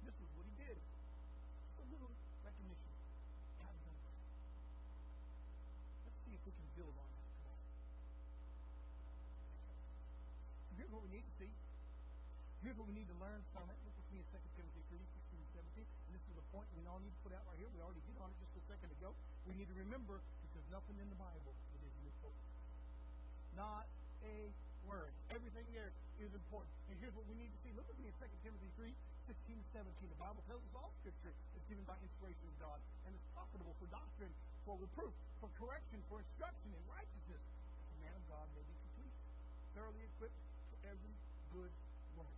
This 0.09 0.17
is 0.17 0.29
what 0.33 0.49
he 0.49 0.57
did. 0.57 0.73
A 0.73 1.85
little 1.93 2.09
recognition 2.41 2.89
Let's 6.09 6.17
see 6.25 6.33
if 6.33 6.41
we 6.49 6.53
can 6.57 6.69
build 6.81 6.97
on 6.97 7.11
that. 7.13 7.61
Here's 10.81 10.89
what 10.89 11.05
we 11.05 11.13
need 11.13 11.29
to 11.29 11.35
see. 11.37 11.53
Here's 12.65 12.77
what 12.81 12.89
we 12.89 12.97
need 12.97 13.13
to 13.13 13.19
learn 13.21 13.45
from 13.53 13.69
it. 13.69 13.77
Look 13.85 14.01
with 14.01 14.09
me 14.17 14.25
in 14.25 14.29
2 14.33 14.33
Timothy 14.33 14.49
3, 14.49 14.50
16 15.81 16.11
and 16.11 16.13
this 16.13 16.27
is 16.29 16.37
a 16.37 16.47
point 16.53 16.67
we 16.77 16.85
all 16.85 17.01
need 17.01 17.15
to 17.15 17.23
put 17.25 17.33
out 17.33 17.47
right 17.49 17.57
here. 17.57 17.71
We 17.73 17.81
already 17.81 18.03
hit 18.05 18.19
on 18.21 18.29
it 18.29 18.37
just 18.43 18.53
a 18.59 18.65
second 18.69 18.91
ago. 19.01 19.15
We 19.49 19.57
need 19.57 19.71
to 19.71 19.77
remember 19.79 20.21
that 20.21 20.51
there's 20.53 20.69
nothing 20.69 20.99
in 21.01 21.09
the 21.09 21.17
Bible 21.17 21.55
that 21.73 21.81
isn't 21.81 22.07
important. 22.11 22.45
not 23.57 23.87
a 24.21 24.53
word. 24.85 25.13
Everything 25.33 25.65
there 25.73 25.93
is 26.21 26.33
important. 26.33 26.73
And 26.89 26.97
here's 27.01 27.13
what 27.17 27.25
we 27.29 27.37
need 27.37 27.49
to 27.49 27.59
see. 27.65 27.73
Look 27.73 27.89
with 27.89 27.97
me 28.01 28.09
in 28.09 28.17
2 28.21 28.29
Timothy 28.45 28.69
3, 28.77 28.93
16 29.33 29.57
17. 29.73 30.13
The 30.13 30.21
Bible 30.21 30.43
tells 30.49 30.61
us 30.61 30.73
all 30.77 30.93
Scripture 31.01 31.33
is 31.57 31.63
given 31.69 31.85
by 31.89 31.97
inspiration 32.05 32.45
of 32.45 32.57
God 32.61 32.79
and 33.09 33.17
is 33.17 33.25
profitable 33.33 33.73
for 33.81 33.89
doctrine, 33.89 34.33
for 34.69 34.77
reproof, 34.77 35.13
for 35.41 35.49
correction, 35.57 36.05
for 36.13 36.21
instruction 36.21 36.71
in 36.73 36.83
righteousness. 36.91 37.41
The 37.41 37.99
man 38.05 38.15
of 38.17 38.25
God 38.29 38.47
may 38.53 38.65
be 38.65 38.75
complete, 38.91 39.15
thoroughly 39.73 40.05
equipped 40.05 40.41
for 40.73 40.79
every 40.85 41.15
good 41.57 41.73
work. 42.17 42.37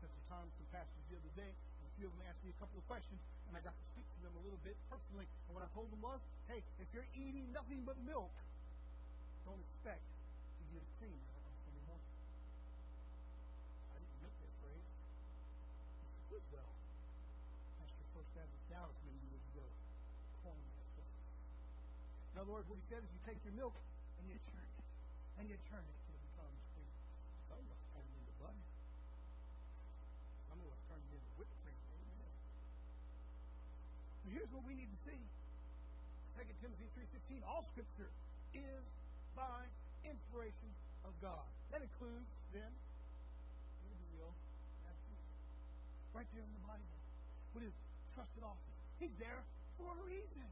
Spent 0.00 0.12
some 0.12 0.26
time 0.28 0.44
with 0.48 0.56
some 0.60 0.68
pastors 0.72 1.04
the 1.08 1.16
other 1.16 1.34
day. 1.36 1.52
Few 1.98 2.06
of 2.08 2.12
them 2.16 2.26
asked 2.28 2.42
me 2.42 2.50
a 2.50 2.58
couple 2.58 2.78
of 2.78 2.86
questions, 2.88 3.20
and 3.48 3.56
I 3.56 3.60
got 3.60 3.74
to 3.74 3.84
speak 3.94 4.04
to 4.04 4.20
them 4.24 4.34
a 4.38 4.42
little 4.42 4.58
bit 4.64 4.76
personally. 4.88 5.26
And 5.48 5.56
what 5.56 5.64
I 5.64 5.68
told 5.76 5.90
them 5.92 6.02
was, 6.02 6.20
hey, 6.48 6.62
if 6.82 6.88
you're 6.92 7.06
eating 7.14 7.46
nothing 7.52 7.82
but 7.86 7.96
milk, 8.04 8.32
don't 9.46 9.58
expect 9.58 10.00
to 10.00 10.62
get 10.70 10.82
cream 11.02 11.18
on 11.18 11.52
Sunday 11.66 11.82
morning. 11.90 12.10
I 13.92 13.94
didn't 13.98 14.22
make 14.22 14.36
that 14.38 14.54
phrase. 14.62 14.86
It's 16.32 16.48
well. 16.54 16.72
Pastor 17.82 18.06
First 18.14 18.30
Baptist 18.38 18.62
Dallas 18.70 18.94
many 19.02 19.18
years 19.30 19.42
ago 19.52 19.66
coined 20.46 20.70
that 20.78 20.88
phrase. 20.94 21.18
In 22.32 22.36
other 22.40 22.52
words, 22.54 22.66
what 22.70 22.78
he 22.78 22.86
said 22.88 23.02
is 23.02 23.10
you 23.10 23.18
take 23.26 23.42
your 23.44 23.54
milk 23.58 23.74
and 24.22 24.30
you 24.30 24.38
churn 24.48 24.62
it. 24.62 24.70
And 25.40 25.48
you 25.48 25.56
churn 25.66 25.82
it 25.82 25.96
till 26.06 26.14
it 26.14 26.22
becomes 26.32 26.60
cream. 26.76 26.92
Some 27.48 27.58
of 27.58 27.66
us 27.72 27.80
turn 27.92 28.04
it 28.04 28.14
into 28.14 28.32
butter. 28.38 28.62
Some 30.46 30.60
of 30.60 30.68
us 30.70 30.80
turn 30.86 31.00
it 31.00 31.08
into 31.08 31.32
whipped 31.40 31.56
cream. 31.64 31.80
Amen. 31.82 32.20
But 32.20 32.30
here's 34.32 34.48
what 34.50 34.64
we 34.64 34.72
need 34.72 34.88
to 34.88 35.00
see. 35.04 35.20
2 36.40 36.48
Timothy 36.64 36.88
3.16, 36.96 37.44
all 37.44 37.68
Scripture 37.76 38.08
is 38.56 38.82
by 39.36 39.68
inspiration 40.08 40.72
of 41.04 41.12
God. 41.20 41.44
That 41.70 41.84
includes, 41.84 42.28
then, 42.56 42.72
be 43.84 44.16
right 46.12 46.28
there 46.36 46.44
in 46.44 46.52
the 46.52 46.64
Bible, 46.68 46.98
with 47.56 47.64
his 47.64 47.76
trusted 48.12 48.44
office. 48.44 48.76
He's 49.00 49.12
there 49.16 49.40
for 49.80 49.92
a 49.96 50.02
reason. 50.04 50.44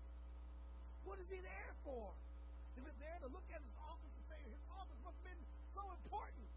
What 1.04 1.20
is 1.20 1.28
he 1.28 1.40
there 1.40 1.72
for? 1.84 2.12
Is 2.80 2.84
it 2.84 2.96
there 3.00 3.18
to 3.24 3.28
look 3.28 3.44
at 3.52 3.60
his 3.60 3.76
office 3.84 4.08
and 4.08 4.24
say 4.32 4.40
his 4.40 4.64
office 4.72 4.96
must 5.04 5.16
have 5.20 5.28
been 5.28 5.42
so 5.76 5.84
important? 6.00 6.48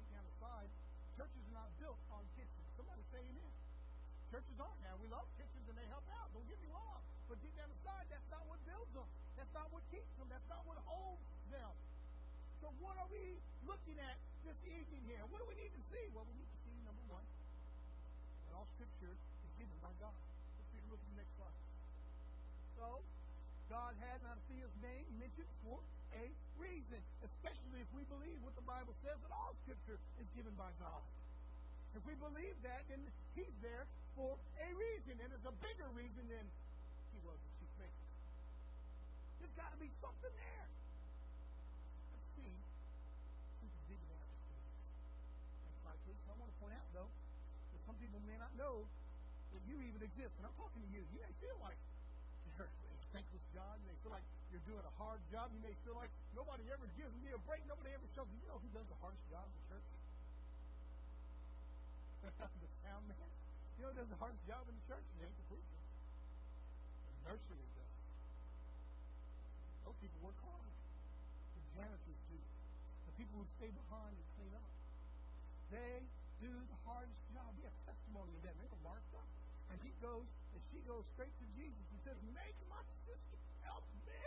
Deep 0.00 0.08
down 0.12 0.24
inside, 0.24 0.68
churches 1.16 1.44
are 1.52 1.56
not 1.60 1.68
built 1.76 2.00
on 2.08 2.24
kitchens. 2.36 2.68
Somebody 2.76 3.04
say 3.12 3.20
amen. 3.20 3.52
Churches 4.32 4.56
aren't 4.56 4.80
now. 4.80 4.96
We 4.96 5.12
love 5.12 5.28
kitchens 5.36 5.68
and 5.68 5.76
they 5.76 5.84
help 5.92 6.08
out. 6.16 6.32
Don't 6.32 6.48
get 6.48 6.56
me 6.64 6.72
wrong. 6.72 7.04
But 7.28 7.36
deep 7.44 7.52
down 7.52 7.68
inside, 7.68 8.08
that's 8.08 8.24
not 8.32 8.40
what 8.48 8.56
builds 8.64 8.88
them. 8.96 9.04
That's 9.36 9.52
not 9.52 9.68
what 9.68 9.84
keeps 9.92 10.08
them. 10.16 10.24
That's 10.32 10.48
not 10.48 10.64
what 10.64 10.80
holds 10.88 11.20
them. 11.52 11.68
So 12.64 12.72
what 12.80 12.96
are 12.96 13.04
we 13.12 13.36
looking 13.68 14.00
at 14.00 14.16
this 14.48 14.56
evening 14.64 15.04
here? 15.04 15.20
What 15.28 15.44
do 15.44 15.46
we 15.52 15.56
need 15.60 15.68
to 15.76 15.82
see? 15.92 16.08
Well, 16.16 16.24
we 16.24 16.32
need 16.32 16.48
to 16.48 16.58
see, 16.64 16.72
number 16.80 17.04
one, 17.12 17.28
that 18.48 18.56
all 18.56 18.64
Scripture 18.80 19.12
is 19.12 19.52
given 19.60 19.76
by 19.84 19.92
God. 20.00 20.16
Let's 20.16 20.88
look 20.88 20.96
at 21.04 21.08
the 21.12 21.18
next 21.20 21.36
slide. 21.36 21.60
So, 22.80 23.04
God 23.68 23.92
had 24.00 24.16
Mattithiah's 24.24 24.76
name 24.80 25.06
mentioned 25.20 25.52
for 25.60 25.76
a 26.16 26.24
reason, 26.56 27.04
especially 27.20 27.84
if 27.84 27.90
we 27.92 28.08
believe 28.08 28.40
what 28.40 28.56
the 28.56 28.64
Bible 28.64 28.96
says 29.04 29.20
that 29.20 29.32
all 29.34 29.52
Scripture 29.68 30.00
is 30.16 30.28
given 30.32 30.56
by 30.56 30.72
God. 30.80 31.04
If 31.92 32.00
we 32.08 32.16
believe 32.16 32.56
that, 32.64 32.88
then 32.88 33.04
He's 33.36 33.52
there 33.60 33.84
for 34.16 34.36
a 34.36 34.68
reason, 34.76 35.14
and 35.20 35.28
it's 35.32 35.46
a 35.48 35.56
bigger 35.60 35.88
reason 35.96 36.24
than 36.28 36.44
He 37.12 37.18
was 37.24 37.36
the 37.36 37.50
chief 37.60 37.72
maker. 37.80 38.06
There's 39.40 39.56
got 39.56 39.72
to 39.72 39.78
be 39.80 39.88
something 40.00 40.32
there. 40.32 40.68
Let's 42.12 42.28
see. 42.36 42.52
Can 43.60 43.70
dig 43.88 44.02
that. 44.12 44.28
Next 45.64 45.78
slide, 45.84 46.00
please. 46.04 46.20
I 46.28 46.34
want 46.36 46.48
to 46.52 46.58
point 46.60 46.74
out, 46.76 46.88
though, 46.92 47.10
that 47.10 47.80
some 47.88 47.96
people 48.00 48.20
may 48.28 48.36
not 48.36 48.52
know 48.56 48.84
that 49.52 49.62
you 49.68 49.76
even 49.84 50.00
exist. 50.04 50.32
And 50.40 50.48
I'm 50.48 50.56
talking 50.56 50.80
to 50.80 50.90
you. 50.92 51.04
You 51.12 51.20
may 51.20 51.32
feel 51.40 51.56
like 51.60 51.76
you're 52.56 52.68
a 52.68 52.72
thankless 53.12 53.44
job. 53.52 53.76
You 53.80 53.92
may 53.92 53.98
feel 54.04 54.12
like 54.12 54.24
you're 54.52 54.64
doing 54.68 54.84
a 54.84 54.94
hard 55.00 55.20
job. 55.32 55.52
You 55.52 55.60
may 55.64 55.76
feel 55.84 55.96
like 55.96 56.12
nobody 56.36 56.64
ever 56.72 56.88
gives 56.96 57.12
me 57.24 57.32
a 57.32 57.40
break. 57.44 57.64
Nobody 57.68 57.92
ever 57.92 58.08
shows 58.16 58.28
me. 58.32 58.40
You 58.44 58.48
know 58.52 58.60
who 58.60 58.70
does 58.72 58.88
the 58.88 58.98
hardest 59.00 59.24
job 59.28 59.44
in 59.48 59.54
the 59.56 59.64
church? 59.72 59.88
the 62.62 62.70
sound 62.86 63.04
man 63.10 63.41
you 63.82 63.90
know, 63.90 63.98
does 63.98 64.14
the 64.14 64.20
hardest 64.22 64.46
job 64.46 64.62
in 64.70 64.78
the 64.78 64.86
church, 64.86 65.02
and 65.18 65.26
the 65.26 65.46
preacher. 65.50 65.80
The 67.02 67.34
nursery 67.34 67.66
does. 67.74 67.98
Those 69.82 69.98
people 69.98 70.22
work 70.22 70.38
hard. 70.46 70.70
The 71.58 71.62
janitors 71.74 72.22
do. 72.30 72.38
The 72.38 73.14
people 73.18 73.42
who 73.42 73.46
stay 73.58 73.74
behind 73.74 74.14
and 74.14 74.28
clean 74.38 74.54
up. 74.54 74.70
They 75.74 75.98
do 76.38 76.54
the 76.54 76.78
hardest 76.86 77.26
job. 77.34 77.50
We 77.58 77.66
have 77.66 77.74
testimony 77.82 78.30
of 78.38 78.46
that. 78.46 78.54
They 78.54 78.70
were 78.70 78.86
marked. 78.86 79.10
And 79.74 79.82
he 79.82 79.90
goes, 79.98 80.30
and 80.30 80.62
she 80.70 80.78
goes 80.86 81.02
straight 81.18 81.34
to 81.34 81.46
Jesus 81.58 81.82
and 81.90 81.98
says, 82.06 82.18
Make 82.38 82.54
my 82.70 82.86
sister 83.02 83.38
help 83.66 83.82
me. 84.06 84.22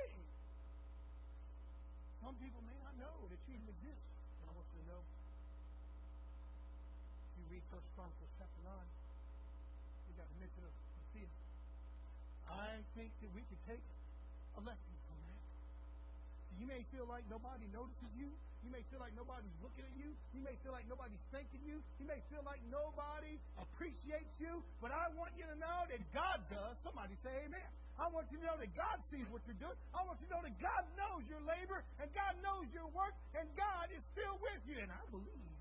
Some 2.20 2.36
people 2.44 2.60
may 2.68 2.76
not 2.84 3.00
know 3.00 3.24
that 3.32 3.40
she 3.48 3.56
even 3.56 3.72
exists. 3.72 4.04
And 4.44 4.52
I 4.52 4.60
want 4.60 4.68
you 4.76 4.84
to 4.84 4.88
know. 4.92 5.04
If 7.32 7.40
you 7.40 7.46
read 7.56 7.64
First 7.72 7.88
Chronicles 7.96 8.36
chapter 8.36 8.60
9, 8.68 9.05
wanted 10.54 10.74
to 10.74 11.02
see 11.14 11.24
it. 11.25 11.34
I 12.46 12.78
think 12.94 13.10
that 13.22 13.32
we 13.34 13.42
could 13.50 13.62
take 13.66 13.82
a 14.58 14.62
lesson 14.62 14.96
from 15.10 15.18
that. 15.25 15.42
You 16.62 16.66
may 16.70 16.86
feel 16.94 17.10
like 17.10 17.25
nobody 17.28 17.66
notices 17.74 18.12
you. 18.16 18.30
You 18.66 18.74
may 18.74 18.82
feel 18.90 18.98
like 18.98 19.14
nobody's 19.14 19.54
looking 19.62 19.86
at 19.86 19.94
you. 19.94 20.10
You 20.34 20.42
may 20.42 20.58
feel 20.66 20.74
like 20.74 20.90
nobody's 20.90 21.22
thanking 21.30 21.62
you. 21.66 21.78
You 22.02 22.06
may 22.10 22.18
feel 22.34 22.42
like 22.42 22.62
nobody 22.74 23.38
appreciates 23.62 24.34
you. 24.42 24.62
But 24.82 24.90
I 24.90 25.10
want 25.14 25.38
you 25.38 25.46
to 25.46 25.58
know 25.62 25.86
that 25.86 26.02
God 26.14 26.42
does. 26.50 26.74
Somebody 26.82 27.14
say 27.22 27.46
amen. 27.46 27.70
I 28.02 28.10
want 28.10 28.25
you 28.34 28.42
to 28.42 28.46
know 28.50 28.58
that 28.58 28.74
God 28.74 28.98
sees 29.14 29.25
what 29.30 29.46
you're 29.46 29.62
doing. 29.62 29.78
I 29.94 30.02
want 30.02 30.18
you 30.18 30.28
to 30.28 30.34
know 30.34 30.44
that 30.44 30.58
God 30.58 30.84
knows 30.98 31.24
your 31.30 31.42
labor 31.46 31.86
and 32.02 32.10
God 32.18 32.34
knows 32.42 32.66
your 32.74 32.90
work 32.92 33.14
and 33.38 33.46
God 33.54 33.94
is 33.94 34.02
still 34.18 34.36
with 34.42 34.62
you. 34.66 34.82
And 34.82 34.90
I 34.90 35.04
believe 35.14 35.56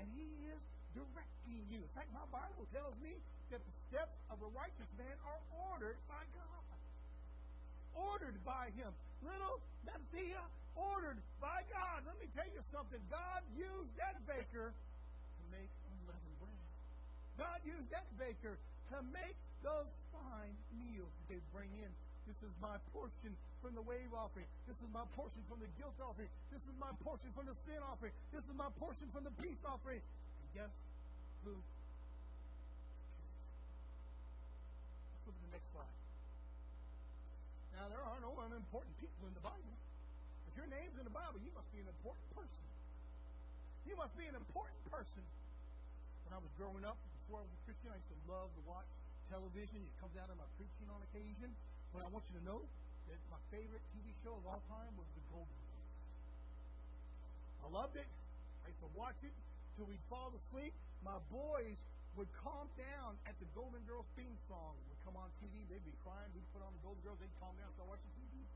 and 0.00 0.08
He 0.16 0.28
is 0.48 0.60
directing 0.96 1.60
you. 1.68 1.84
In 1.84 1.92
fact, 1.92 2.08
my 2.16 2.24
Bible 2.32 2.64
tells 2.72 2.96
me 3.04 3.20
that 3.52 3.60
the 3.60 3.74
steps 3.92 4.16
of 4.32 4.40
a 4.40 4.48
righteous 4.56 4.88
man 4.96 5.12
are 5.28 5.40
ordered 5.70 6.00
by 6.08 6.24
God. 6.32 6.64
Ordered 7.92 8.40
by 8.42 8.72
Him. 8.72 8.88
Little 9.20 9.60
Mattithiah, 9.84 10.48
ordered 10.72 11.20
by 11.36 11.60
God. 11.68 12.08
Let 12.08 12.16
me 12.16 12.32
tell 12.32 12.48
you 12.48 12.64
something. 12.72 13.02
God 13.12 13.44
used 13.52 13.92
that 14.00 14.16
baker 14.24 14.72
to 14.72 15.42
make 15.52 15.68
unleavened 15.92 16.36
bread. 16.40 16.64
God 17.36 17.60
used 17.68 17.92
that 17.92 18.08
baker 18.16 18.56
to 18.96 18.96
make 19.12 19.36
those 19.60 19.90
fine 20.16 20.56
meals 20.80 21.12
that 21.12 21.26
they 21.36 21.40
bring 21.52 21.68
in 21.76 21.92
this 22.30 22.46
is 22.46 22.54
my 22.62 22.78
portion 22.94 23.34
from 23.58 23.74
the 23.74 23.82
wave 23.82 24.14
offering. 24.14 24.46
This 24.70 24.78
is 24.78 24.86
my 24.94 25.02
portion 25.18 25.42
from 25.50 25.58
the 25.58 25.66
guilt 25.74 25.98
offering. 25.98 26.30
This 26.54 26.62
is 26.62 26.78
my 26.78 26.94
portion 27.02 27.26
from 27.34 27.50
the 27.50 27.58
sin 27.66 27.82
offering. 27.82 28.14
This 28.30 28.46
is 28.46 28.54
my 28.54 28.70
portion 28.78 29.10
from 29.10 29.26
the 29.26 29.34
peace 29.42 29.58
offering. 29.66 29.98
And 29.98 30.48
guess 30.54 30.70
who? 31.42 31.58
Let's 35.10 35.26
look 35.26 35.34
at 35.34 35.42
the 35.42 35.58
next 35.58 35.66
slide. 35.74 35.90
Now, 37.74 37.90
there 37.90 37.98
are 37.98 38.22
no 38.22 38.30
unimportant 38.46 38.94
people 39.02 39.26
in 39.26 39.34
the 39.34 39.42
Bible. 39.42 39.74
If 40.46 40.54
your 40.54 40.70
name's 40.70 40.94
in 41.02 41.06
the 41.10 41.10
Bible, 41.10 41.42
you 41.42 41.50
must 41.50 41.66
be 41.74 41.82
an 41.82 41.90
important 41.90 42.30
person. 42.38 42.62
You 43.90 43.98
must 43.98 44.14
be 44.14 44.30
an 44.30 44.38
important 44.38 44.78
person. 44.86 45.26
When 46.30 46.38
I 46.38 46.38
was 46.38 46.54
growing 46.54 46.86
up, 46.86 46.94
before 47.26 47.42
I 47.42 47.44
was 47.50 47.50
a 47.58 47.62
Christian, 47.66 47.90
I 47.90 47.98
used 47.98 48.14
to 48.14 48.22
love 48.30 48.54
to 48.54 48.62
watch 48.70 48.86
television. 49.34 49.82
It 49.82 49.94
comes 49.98 50.14
out 50.14 50.30
of 50.30 50.38
my 50.38 50.46
preaching 50.54 50.86
on 50.94 51.02
occasion. 51.10 51.50
But 51.90 52.06
I 52.06 52.08
want 52.14 52.22
you 52.30 52.38
to 52.38 52.44
know 52.46 52.62
that 53.10 53.18
my 53.30 53.40
favorite 53.50 53.82
TV 53.90 54.14
show 54.22 54.38
of 54.38 54.44
all 54.46 54.62
time 54.70 54.94
was 54.94 55.06
The 55.18 55.24
Golden 55.34 55.58
Girls. 55.66 55.90
I 57.62 57.68
loved 57.74 57.96
it. 57.98 58.06
I 58.62 58.70
used 58.70 58.82
to 58.86 58.92
watch 58.94 59.18
it 59.26 59.34
till 59.74 59.90
we'd 59.90 60.02
fall 60.06 60.30
asleep. 60.30 60.70
My 61.02 61.18
boys 61.30 61.74
would 62.14 62.30
calm 62.42 62.70
down 62.78 63.18
at 63.26 63.34
the 63.42 63.48
Golden 63.54 63.82
Girls 63.90 64.06
theme 64.14 64.34
song. 64.46 64.78
Would 64.90 65.02
come 65.02 65.18
on 65.18 65.30
TV. 65.42 65.66
They'd 65.66 65.82
be 65.82 65.94
crying. 66.06 66.30
We'd 66.34 66.46
put 66.54 66.62
on 66.62 66.70
the 66.74 66.82
Golden 66.86 67.02
Girls. 67.02 67.18
They'd 67.18 67.38
calm 67.42 67.54
down. 67.58 67.70
So 67.74 67.86
I 67.86 67.94
watched 67.94 68.06
TV. 68.18 68.46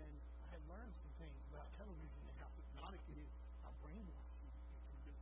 And 0.00 0.12
I 0.44 0.56
had 0.56 0.62
learned 0.68 0.92
some 0.96 1.12
things 1.20 1.40
about 1.52 1.68
television 1.76 2.20
and 2.24 2.36
how 2.40 2.48
hypnotic 2.56 3.02
it 3.12 3.18
is, 3.20 3.32
how 3.60 3.72
brainwashing 3.84 4.48
it 4.48 4.64
can 4.88 5.00
be. 5.04 5.14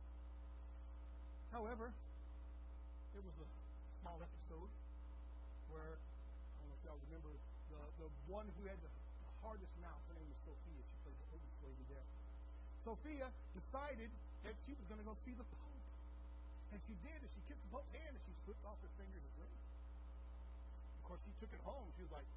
However, 1.51 1.91
there 3.11 3.23
was 3.25 3.35
a 3.43 3.47
small 3.99 4.19
episode 4.23 4.71
where 5.67 5.99
remember 7.09 7.33
the, 7.73 7.81
the 8.05 8.09
one 8.29 8.45
who 8.53 8.69
had 8.69 8.77
the, 8.85 8.91
hardest 9.41 9.71
mouth. 9.79 10.03
Her 10.11 10.15
name 10.19 10.27
was 10.27 10.39
Sophia. 10.43 10.83
She 10.83 10.95
played 11.03 11.15
the 11.15 11.27
oldest 11.31 11.57
lady 11.63 11.83
there. 11.87 12.07
Sophia 12.83 13.27
decided 13.55 14.11
that 14.43 14.55
she 14.67 14.75
was 14.75 14.85
going 14.91 14.99
to 14.99 15.07
go 15.07 15.15
see 15.23 15.35
the 15.35 15.47
Pope. 15.47 15.85
And 16.69 16.79
she 16.85 16.93
did, 17.01 17.17
and 17.17 17.31
she 17.33 17.41
kissed 17.49 17.63
the 17.65 17.71
Pope's 17.73 17.89
hand, 17.95 18.13
and 18.13 18.23
she 18.29 18.33
slipped 18.45 18.61
off 18.67 18.77
her 18.83 18.91
finger 18.99 19.17
his 19.17 19.35
ring. 19.41 19.57
Of 20.99 21.03
course, 21.09 21.21
she 21.25 21.33
took 21.41 21.51
it 21.55 21.63
home. 21.65 21.87
She 21.97 22.05
was 22.05 22.13
like, 22.13 22.29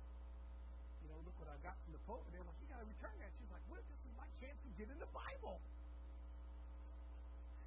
you 1.04 1.08
know, 1.12 1.18
look 1.26 1.36
what 1.36 1.50
I 1.52 1.58
got 1.60 1.76
from 1.84 1.92
the 1.92 2.02
Pope. 2.08 2.24
And 2.24 2.32
they 2.32 2.40
were 2.40 2.48
like, 2.48 2.58
you 2.64 2.68
got 2.72 2.80
to 2.80 2.88
return 2.88 3.16
that. 3.20 3.30
She's 3.36 3.52
like, 3.52 3.64
what 3.68 3.82
if 3.82 3.86
this 3.92 4.02
is 4.08 4.14
my 4.16 4.28
chance 4.40 4.56
to 4.62 4.70
get 4.78 4.88
in 4.88 4.98
the 5.02 5.10
Bible? 5.12 5.60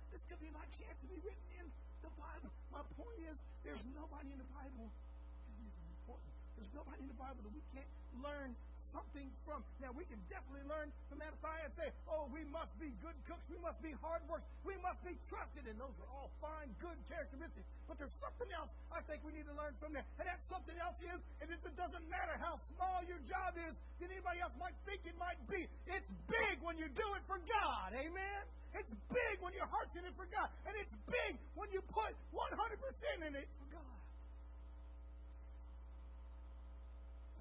This 0.09 0.23
could 0.31 0.41
be 0.41 0.49
my 0.55 0.65
chance 0.79 0.95
to 1.05 1.07
be 1.11 1.19
written 1.21 1.49
in 1.59 1.67
the 2.01 2.11
Bible. 2.15 2.49
My 2.71 2.81
point 2.95 3.19
is, 3.27 3.35
there's 3.67 3.83
nobody 3.93 4.31
in 4.31 4.39
the 4.39 4.49
Bible. 4.55 4.87
Important. 6.07 6.34
In 7.05 7.13
the 7.13 7.21
Bible 7.21 7.37
that 7.45 7.53
we 7.53 7.61
can't 7.69 7.93
learn 8.25 8.57
something 8.89 9.29
from. 9.45 9.61
Now, 9.77 9.93
we 9.93 10.09
can 10.09 10.17
definitely 10.25 10.65
learn 10.65 10.89
from 11.05 11.21
Mattithiah 11.21 11.69
and 11.69 11.75
say, 11.77 11.93
oh, 12.09 12.25
we 12.33 12.41
must 12.49 12.73
be 12.81 12.89
good 12.97 13.13
cooks, 13.29 13.45
we 13.45 13.61
must 13.61 13.77
be 13.85 13.93
hard 14.01 14.25
workers, 14.25 14.49
we 14.65 14.73
must 14.81 14.97
be 15.05 15.13
trusted, 15.29 15.69
and 15.69 15.77
those 15.77 15.93
are 16.01 16.09
all 16.09 16.33
fine, 16.41 16.73
good 16.81 16.97
characteristics. 17.05 17.69
But 17.85 18.01
there's 18.01 18.17
something 18.17 18.49
else 18.57 18.73
I 18.89 19.05
think 19.05 19.21
we 19.21 19.37
need 19.37 19.45
to 19.45 19.53
learn 19.53 19.77
from 19.77 19.93
there. 19.93 20.01
And 20.17 20.25
that 20.25 20.41
something 20.49 20.73
else 20.81 20.97
is, 21.05 21.21
and 21.45 21.53
it 21.53 21.61
doesn't 21.61 22.05
matter 22.09 22.41
how 22.41 22.57
small 22.73 23.05
your 23.05 23.21
job 23.29 23.53
is 23.53 23.77
than 24.01 24.09
anybody 24.09 24.41
else 24.41 24.57
might 24.57 24.73
think 24.89 25.05
it 25.05 25.13
might 25.21 25.37
be. 25.45 25.69
It's 25.85 26.09
big 26.25 26.57
when 26.65 26.81
you 26.81 26.89
do 26.89 27.05
it 27.13 27.23
for 27.29 27.37
God. 27.45 27.93
Amen? 27.93 28.41
It's 28.73 28.89
big 29.13 29.45
when 29.45 29.53
your 29.53 29.69
heart's 29.69 29.93
in 29.93 30.09
it 30.09 30.17
for 30.17 30.25
God. 30.33 30.49
And 30.65 30.73
it's 30.73 30.95
big 31.05 31.37
when 31.53 31.69
you 31.69 31.85
put 31.93 32.17
100% 32.33 32.49
in 33.29 33.37
it 33.37 33.45
for 33.61 33.69
God. 33.77 34.04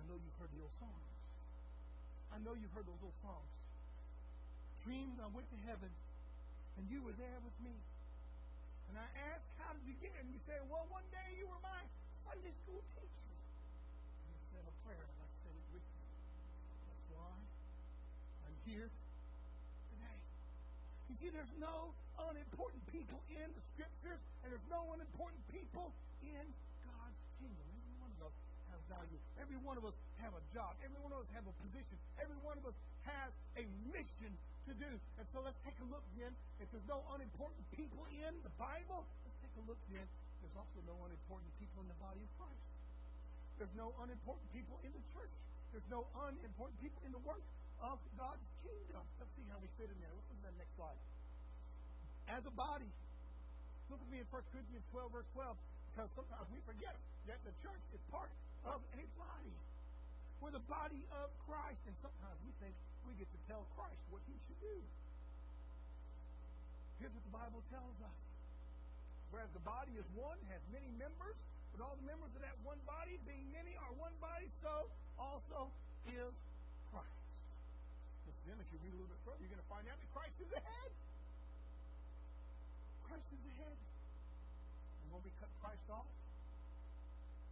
I 0.05 0.13
know 0.13 0.21
you've 0.21 0.37
heard 0.37 0.53
the 0.53 0.61
old 0.61 0.77
song. 0.77 1.01
I 2.29 2.37
know 2.45 2.53
you've 2.53 2.77
heard 2.77 2.85
those 2.85 3.01
old 3.01 3.17
songs. 3.25 3.49
Dreams, 4.85 5.17
I 5.17 5.33
went 5.33 5.49
to 5.49 5.59
heaven, 5.65 5.89
and 6.77 6.85
you 6.93 7.01
were 7.01 7.17
there 7.17 7.41
with 7.41 7.57
me. 7.65 7.73
And 8.93 9.01
I 9.01 9.09
asked, 9.33 9.49
How 9.57 9.73
did 9.73 9.81
you 9.89 9.97
get 10.05 10.13
it? 10.13 10.21
And 10.21 10.29
you 10.29 10.37
said, 10.45 10.61
Well, 10.69 10.85
one 10.93 11.09
day 11.09 11.41
you 11.41 11.49
were 11.49 11.57
my 11.65 11.81
Sunday 12.29 12.53
school 12.69 12.85
teacher. 12.93 13.33
And 13.33 14.29
you 14.29 14.45
said 14.53 14.61
a 14.69 14.77
prayer, 14.85 15.09
and 15.09 15.19
I 15.25 15.29
said 15.41 15.57
it 15.57 15.67
with 15.73 15.87
you. 15.89 16.05
That's 16.85 17.07
why 17.09 17.33
I'm 18.45 18.57
here 18.69 18.93
today. 19.89 20.19
You 21.09 21.17
see, 21.17 21.33
there's 21.33 21.57
no 21.57 21.97
unimportant 22.29 22.85
people 22.93 23.25
in 23.33 23.49
the 23.49 23.65
scriptures, 23.73 24.21
and 24.45 24.53
there's 24.53 24.69
no 24.69 24.85
unimportant 24.93 25.41
people 25.49 25.97
in 26.21 26.45
value. 28.89 29.21
Every 29.41 29.59
one 29.61 29.77
of 29.77 29.85
us 29.85 29.97
have 30.21 30.33
a 30.35 30.43
job. 30.53 30.77
Every 30.85 31.01
one 31.01 31.13
of 31.13 31.25
us 31.25 31.31
have 31.35 31.47
a 31.47 31.55
position. 31.65 31.97
Every 32.21 32.39
one 32.45 32.57
of 32.61 32.65
us 32.69 32.77
has 33.09 33.31
a 33.61 33.65
mission 33.93 34.33
to 34.69 34.73
do. 34.77 34.91
And 35.21 35.27
so 35.33 35.45
let's 35.45 35.59
take 35.65 35.77
a 35.81 35.89
look 35.93 36.05
then. 36.17 36.33
If 36.61 36.69
there's 36.73 36.89
no 36.89 37.05
unimportant 37.13 37.65
people 37.77 38.05
in 38.13 38.33
the 38.45 38.53
Bible, 38.57 39.05
let's 39.25 39.39
take 39.45 39.55
a 39.61 39.65
look 39.69 39.81
then. 39.93 40.05
There's 40.41 40.57
also 40.57 40.81
no 40.85 40.97
unimportant 41.05 41.53
people 41.61 41.85
in 41.85 41.89
the 41.89 42.01
body 42.01 42.21
of 42.21 42.31
Christ. 42.37 42.65
There's 43.61 43.77
no 43.79 43.95
unimportant 44.03 44.49
people 44.53 44.77
in 44.83 44.91
the 44.93 45.05
church. 45.15 45.33
There's 45.73 45.89
no 45.91 46.07
unimportant 46.27 46.79
people 46.81 47.01
in 47.07 47.13
the 47.13 47.23
work 47.23 47.43
of 47.83 47.99
God's 48.17 48.45
kingdom. 48.63 49.03
Let's 49.19 49.33
see 49.35 49.47
how 49.51 49.59
we 49.61 49.69
fit 49.77 49.91
in 49.91 49.99
there. 50.01 50.13
Let's 50.13 50.29
look 50.31 50.41
at 50.43 50.47
that 50.53 50.57
next 50.59 50.75
slide. 50.79 51.01
As 52.31 52.43
a 52.49 52.55
body, 52.55 52.89
look 53.93 54.01
at 54.01 54.09
me 54.09 54.23
in 54.23 54.29
1 54.33 54.53
Corinthians 54.55 54.85
12, 54.95 55.13
verse 55.13 55.29
12, 55.37 55.57
because 55.93 56.09
sometimes 56.17 56.47
we 56.51 56.61
forget 56.65 56.97
that 57.29 57.39
the 57.45 57.53
church 57.61 57.85
is 57.93 58.01
part 58.09 58.33
of 58.65 58.81
a 58.97 59.03
body. 59.17 59.57
We're 60.41 60.53
the 60.53 60.67
body 60.69 61.01
of 61.21 61.29
Christ, 61.49 61.81
and 61.89 61.97
sometimes 62.05 62.39
we 62.45 62.53
think 62.61 62.75
we 63.09 63.17
get 63.17 63.29
to 63.29 63.41
tell 63.49 63.65
Christ 63.77 64.01
what 64.09 64.21
he 64.29 64.37
should 64.49 64.61
do. 64.61 64.77
Here's 67.01 67.13
what 67.13 67.25
the 67.25 67.37
Bible 67.37 67.63
tells 67.69 67.97
us. 68.01 68.19
Whereas 69.33 69.51
the 69.53 69.65
body 69.67 69.93
is 69.99 70.07
one, 70.15 70.39
has 70.53 70.63
many 70.71 70.89
members, 70.95 71.37
but 71.75 71.83
all 71.83 71.99
the 71.99 72.07
members 72.07 72.31
of 72.39 72.41
that 72.47 72.55
one 72.63 72.79
body, 72.87 73.19
being 73.27 73.51
many, 73.51 73.75
are 73.83 73.93
one 73.99 74.15
body, 74.23 74.47
so 74.63 74.87
also 75.19 75.69
is 76.07 76.33
Christ. 76.95 77.25
But 78.25 78.37
then, 78.47 78.57
if 78.63 78.69
you 78.71 78.79
read 78.85 78.95
a 78.95 78.99
little 79.01 79.11
bit 79.11 79.23
further, 79.27 79.43
you're 79.43 79.53
going 79.53 79.65
to 79.65 79.73
find 79.73 79.85
out 79.91 79.99
that 79.99 80.11
Christ 80.15 80.37
is 80.39 80.49
the 80.55 80.63
head. 80.63 80.91
Christ 83.11 83.27
is 83.33 83.43
the 83.43 83.55
head. 83.59 83.79
And 85.03 85.07
when 85.11 85.21
we 85.27 85.33
cut 85.43 85.51
Christ 85.59 85.83
off, 85.91 86.09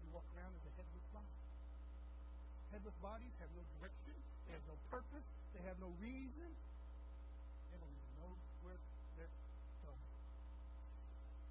we 0.07 0.14
walk 0.14 0.29
around 0.38 0.55
as 0.55 0.64
a 0.70 0.72
body. 0.79 0.91
Headless 2.72 2.98
bodies 3.04 3.35
have 3.38 3.52
no 3.52 3.62
direction, 3.78 4.16
they 4.48 4.56
have 4.56 4.66
no 4.66 4.76
purpose, 4.88 5.26
they 5.52 5.62
have 5.68 5.76
no 5.78 5.92
reason, 6.00 6.50
they 7.68 7.76
don't 7.76 7.92
even 7.92 8.12
know 8.18 8.32
where 8.64 8.80
they're 9.20 9.37
going. 9.85 10.06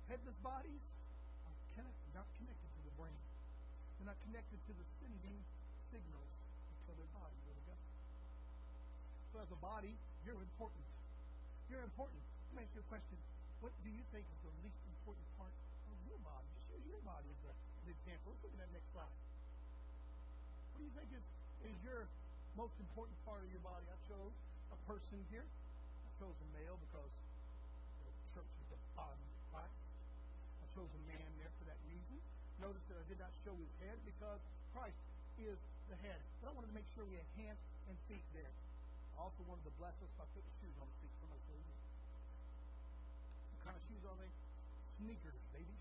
Headless 0.10 0.40
bodies 0.42 0.84
are 1.46 1.58
connect, 1.78 2.00
not 2.18 2.28
connected 2.42 2.70
to 2.74 2.82
the 2.90 2.94
brain. 2.98 3.22
They're 4.02 4.10
not 4.10 4.20
connected 4.26 4.60
to 4.66 4.72
the 4.74 4.86
sending 4.98 5.38
signals 5.94 6.32
for 6.90 6.98
their 6.98 7.12
body. 7.14 7.38
So 9.32 9.40
as 9.40 9.48
a 9.48 9.60
body, 9.64 9.96
you're 10.28 10.36
important. 10.36 10.84
You're 11.72 11.88
important. 11.88 12.20
Let 12.52 12.60
me 12.60 12.68
ask 12.68 12.76
you 12.76 12.84
a 12.84 12.90
question. 12.92 13.16
What 13.64 13.72
do 13.80 13.88
you 13.88 14.04
think 14.12 14.28
is 14.28 14.40
the 14.44 14.52
least 14.60 14.76
important 14.92 15.24
part 15.40 15.56
of 15.88 15.96
your 16.04 16.20
body? 16.20 16.44
Just 16.60 16.68
use 16.76 16.84
your 16.84 17.00
body 17.08 17.32
as 17.32 17.40
an 17.48 17.96
example. 17.96 18.36
Let's 18.36 18.44
look 18.44 18.52
at 18.52 18.60
that 18.68 18.72
next 18.76 18.92
slide. 18.92 19.31
Do 20.82 20.90
you 20.90 20.98
think 20.98 21.14
is, 21.14 21.22
is 21.70 21.78
your 21.86 22.10
most 22.58 22.74
important 22.82 23.14
part 23.22 23.46
of 23.46 23.50
your 23.54 23.62
body? 23.62 23.86
I 23.86 23.94
chose 24.10 24.34
a 24.74 24.80
person 24.90 25.22
here. 25.30 25.46
I 25.46 26.10
chose 26.18 26.34
a 26.34 26.48
male 26.58 26.74
because 26.90 27.14
the 28.02 28.10
church 28.34 28.50
is 28.50 28.66
the 28.74 28.82
body 28.98 29.22
of 29.22 29.38
Christ. 29.54 29.78
I 30.58 30.66
chose 30.74 30.90
a 30.90 31.02
man 31.06 31.30
there 31.38 31.54
for 31.62 31.70
that 31.70 31.78
reason. 31.86 32.18
Notice 32.58 32.82
that 32.90 32.98
I 32.98 33.06
did 33.06 33.22
not 33.22 33.30
show 33.46 33.54
his 33.62 33.70
head 33.78 33.94
because 34.10 34.42
Christ 34.74 34.98
is 35.38 35.54
the 35.86 36.02
head. 36.02 36.18
But 36.42 36.50
I 36.50 36.58
wanted 36.58 36.74
to 36.74 36.78
make 36.82 36.90
sure 36.98 37.06
we 37.06 37.22
had 37.22 37.30
hands 37.38 37.62
and 37.86 37.94
feet 38.10 38.26
there. 38.34 38.50
I 39.22 39.30
also 39.30 39.46
wanted 39.46 39.62
to 39.70 39.74
bless 39.78 39.94
us 40.02 40.10
by 40.18 40.26
putting 40.34 40.50
shoes 40.66 40.74
on 40.82 40.90
the 40.90 40.98
feet. 40.98 41.14
Somebody 41.22 41.46
say, 41.46 41.62
what 43.54 43.70
kind 43.70 43.78
of 43.78 43.84
shoes 43.86 44.02
are 44.02 44.18
they? 44.18 44.34
Sneakers, 44.98 45.46
baby. 45.54 45.78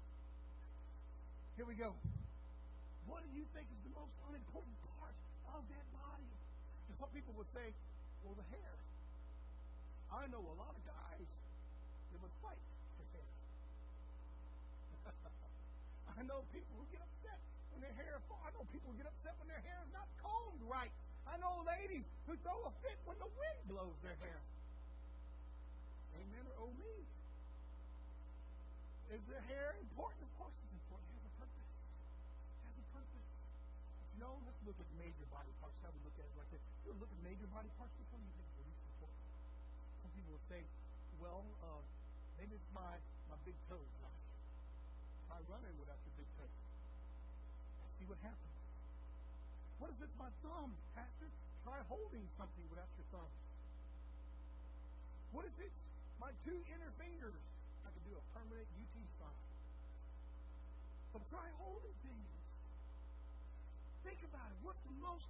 Here 1.57 1.65
we 1.65 1.73
go. 1.81 1.97
What 3.09 3.25
do 3.25 3.33
you 3.33 3.49
think 3.57 3.65
is 3.73 3.81
the 3.81 3.97
most 3.97 4.13
unimportant 4.29 4.77
of 5.57 5.65
that 5.71 5.87
body? 5.95 6.31
And 6.91 6.95
some 6.99 7.11
people 7.15 7.33
will 7.35 7.49
say, 7.55 7.73
well, 8.25 8.37
the 8.37 8.47
hair. 8.53 8.75
I 10.11 10.27
know 10.29 10.43
a 10.43 10.57
lot 10.59 10.75
of 10.75 10.83
guys 10.83 11.29
that 12.11 12.19
would 12.19 12.35
fight 12.43 12.59
for 12.99 13.07
hair. 13.15 13.31
I 16.19 16.23
know 16.27 16.43
people 16.51 16.75
who 16.77 16.85
get 16.91 17.01
upset 17.01 17.39
when 17.71 17.81
their 17.81 17.95
hair 17.95 18.19
falls. 18.27 18.43
I 18.43 18.51
know 18.53 18.67
people 18.75 18.91
who 18.91 18.99
get 18.99 19.07
upset 19.07 19.39
when 19.39 19.49
their 19.49 19.63
hair 19.63 19.79
is 19.87 19.93
not 19.95 20.11
combed 20.19 20.61
right. 20.67 20.91
I 21.31 21.39
know 21.39 21.63
ladies 21.63 22.03
who 22.27 22.35
throw 22.43 22.59
a 22.67 22.73
fit 22.83 22.99
when 23.07 23.17
the 23.23 23.31
wind 23.39 23.61
blows 23.71 23.95
their 24.03 24.19
hair. 24.19 24.41
Amen 26.19 26.45
or 26.59 26.67
oh 26.67 26.73
me. 26.75 26.95
Is 29.15 29.23
the 29.31 29.41
hair 29.47 29.79
important? 29.79 30.27
Of 30.27 30.33
course 30.43 30.55
it's 30.59 30.75
important 30.75 31.11
no, 34.21 34.37
let's 34.45 34.61
look 34.69 34.77
at 34.77 34.87
major 35.01 35.25
body 35.33 35.51
parts. 35.65 35.75
How 35.81 35.89
we 35.97 36.01
look 36.05 36.15
at 36.21 36.29
it 36.29 36.37
like 36.37 36.53
this. 36.53 36.61
You 36.85 36.93
look 37.01 37.09
at 37.09 37.21
major 37.25 37.49
body 37.49 37.73
parts, 37.81 37.91
do 37.97 38.05
you 38.05 38.09
think 38.13 38.21
is 38.29 38.53
least 38.61 38.85
important? 38.93 39.25
Some 40.05 40.13
people 40.13 40.37
would 40.37 40.47
say, 40.53 40.61
well, 41.17 41.41
uh, 41.65 41.81
maybe 42.37 42.61
it's 42.61 42.71
my, 42.77 43.01
my 43.33 43.41
big 43.49 43.57
toes. 43.73 43.89
Try 45.27 45.41
running 45.49 45.73
without 45.81 45.97
your 46.05 46.15
big 46.21 46.29
toes. 46.37 46.57
See 47.97 48.05
what 48.05 48.21
happens. 48.21 48.57
What 49.81 49.89
if 49.95 49.99
it's 50.05 50.17
my 50.21 50.29
thumb, 50.45 50.77
Pastor? 50.93 51.29
Try 51.65 51.81
holding 51.89 52.25
something 52.37 52.67
without 52.69 52.89
your 53.01 53.09
thumb. 53.15 53.33
What 55.33 55.49
if 55.49 55.57
it's 55.63 55.83
my 56.21 56.35
two 56.45 56.59
inner 56.69 56.93
fingers? 57.01 57.41
I 57.87 57.95
could 57.95 58.05
do 58.05 58.13
a 58.13 58.25
permanent 58.37 58.69
UT 58.77 58.97
sign. 59.17 59.41
But 61.15 61.23
try 61.33 61.47
holding 61.57 61.97
things. 62.05 62.40
Think 64.05 64.21
about 64.25 64.49
it. 64.49 64.59
What's 64.65 64.81
the 64.89 64.97
most 65.01 65.29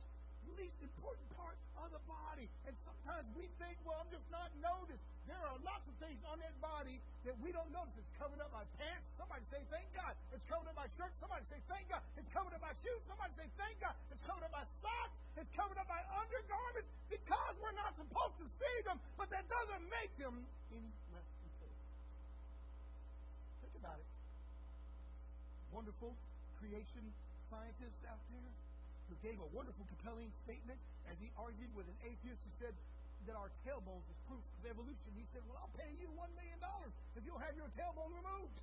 least 0.58 0.78
important 0.82 1.26
part 1.36 1.56
of 1.78 1.90
the 1.94 2.02
body? 2.06 2.46
And 2.66 2.74
sometimes 2.86 3.26
we 3.34 3.46
think, 3.58 3.78
well, 3.86 3.98
I'm 3.98 4.10
just 4.10 4.26
not 4.30 4.50
noticed. 4.62 5.02
There 5.26 5.38
are 5.38 5.58
lots 5.62 5.86
of 5.86 5.94
things 6.02 6.18
on 6.26 6.42
that 6.42 6.54
body 6.58 6.98
that 7.22 7.38
we 7.38 7.54
don't 7.54 7.70
notice. 7.70 7.94
It's 7.94 8.14
covered 8.18 8.42
up 8.42 8.50
by 8.50 8.66
pants. 8.82 9.06
Somebody 9.14 9.46
say, 9.50 9.62
thank 9.70 9.86
God. 9.94 10.14
It's 10.34 10.42
covered 10.50 10.66
up 10.70 10.76
by 10.78 10.90
shirts. 10.98 11.14
Somebody 11.22 11.46
say, 11.50 11.60
thank 11.70 11.86
God. 11.86 12.02
It's 12.18 12.30
covered 12.34 12.54
up 12.54 12.62
by 12.62 12.74
shoes. 12.82 13.00
Somebody 13.06 13.32
say, 13.38 13.46
thank 13.54 13.78
God. 13.78 13.94
It's 14.10 14.22
covered 14.26 14.44
up 14.46 14.54
by 14.54 14.66
socks. 14.82 15.14
It's 15.38 15.52
covered 15.54 15.78
up 15.78 15.86
by 15.86 16.02
undergarments 16.10 16.90
because 17.06 17.54
we're 17.62 17.78
not 17.78 17.94
supposed 17.94 18.36
to 18.42 18.46
see 18.58 18.76
them, 18.84 18.98
but 19.14 19.30
that 19.30 19.46
doesn't 19.46 19.86
make 19.86 20.10
them 20.18 20.34
any 20.74 20.90
less 21.14 21.30
important. 21.46 21.86
Think 23.62 23.74
about 23.78 23.98
it. 24.02 24.08
Wonderful 25.70 26.12
creation 26.58 27.06
scientists 27.50 28.02
out 28.06 28.22
there 28.30 28.50
who 29.10 29.14
gave 29.26 29.36
a 29.42 29.48
wonderful, 29.50 29.82
compelling 29.90 30.30
statement 30.46 30.78
as 31.10 31.18
he 31.18 31.28
argued 31.34 31.74
with 31.74 31.90
an 31.90 31.98
atheist 32.06 32.38
who 32.46 32.52
said 32.62 32.74
that 33.26 33.34
our 33.34 33.50
tailbones 33.66 34.06
is 34.06 34.16
proof 34.30 34.40
of 34.40 34.62
evolution. 34.70 35.10
He 35.18 35.26
said, 35.34 35.42
Well, 35.50 35.58
I'll 35.58 35.74
pay 35.76 35.90
you 35.98 36.08
$1 36.14 36.16
million 36.38 36.62
if 37.18 37.22
you'll 37.26 37.42
have 37.42 37.58
your 37.58 37.68
tailbone 37.74 38.14
removed. 38.14 38.58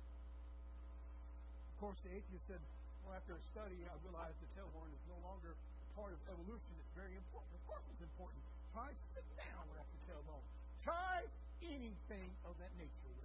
Of 1.76 1.76
course, 1.78 2.00
the 2.02 2.10
atheist 2.10 2.42
said, 2.50 2.58
well, 3.06 3.14
after 3.14 3.38
a 3.38 3.42
study, 3.54 3.78
I 3.86 3.94
realized 4.02 4.34
the 4.42 4.50
tailhorn 4.58 4.90
is 4.90 5.04
no 5.06 5.16
longer 5.22 5.54
part 5.94 6.10
of 6.10 6.18
evolution. 6.26 6.72
It's 6.76 6.94
very 6.98 7.14
important. 7.14 7.54
Of 7.54 7.64
course, 7.70 7.86
it's 7.94 8.02
important. 8.02 8.42
Try 8.74 8.90
to 8.90 9.04
sit 9.14 9.24
down 9.38 9.62
without 9.70 9.86
the 9.86 10.00
tailbone. 10.10 10.46
Try 10.82 11.22
anything 11.62 12.28
of 12.42 12.58
that 12.58 12.72
nature 12.76 12.98
tailbone. 13.06 13.17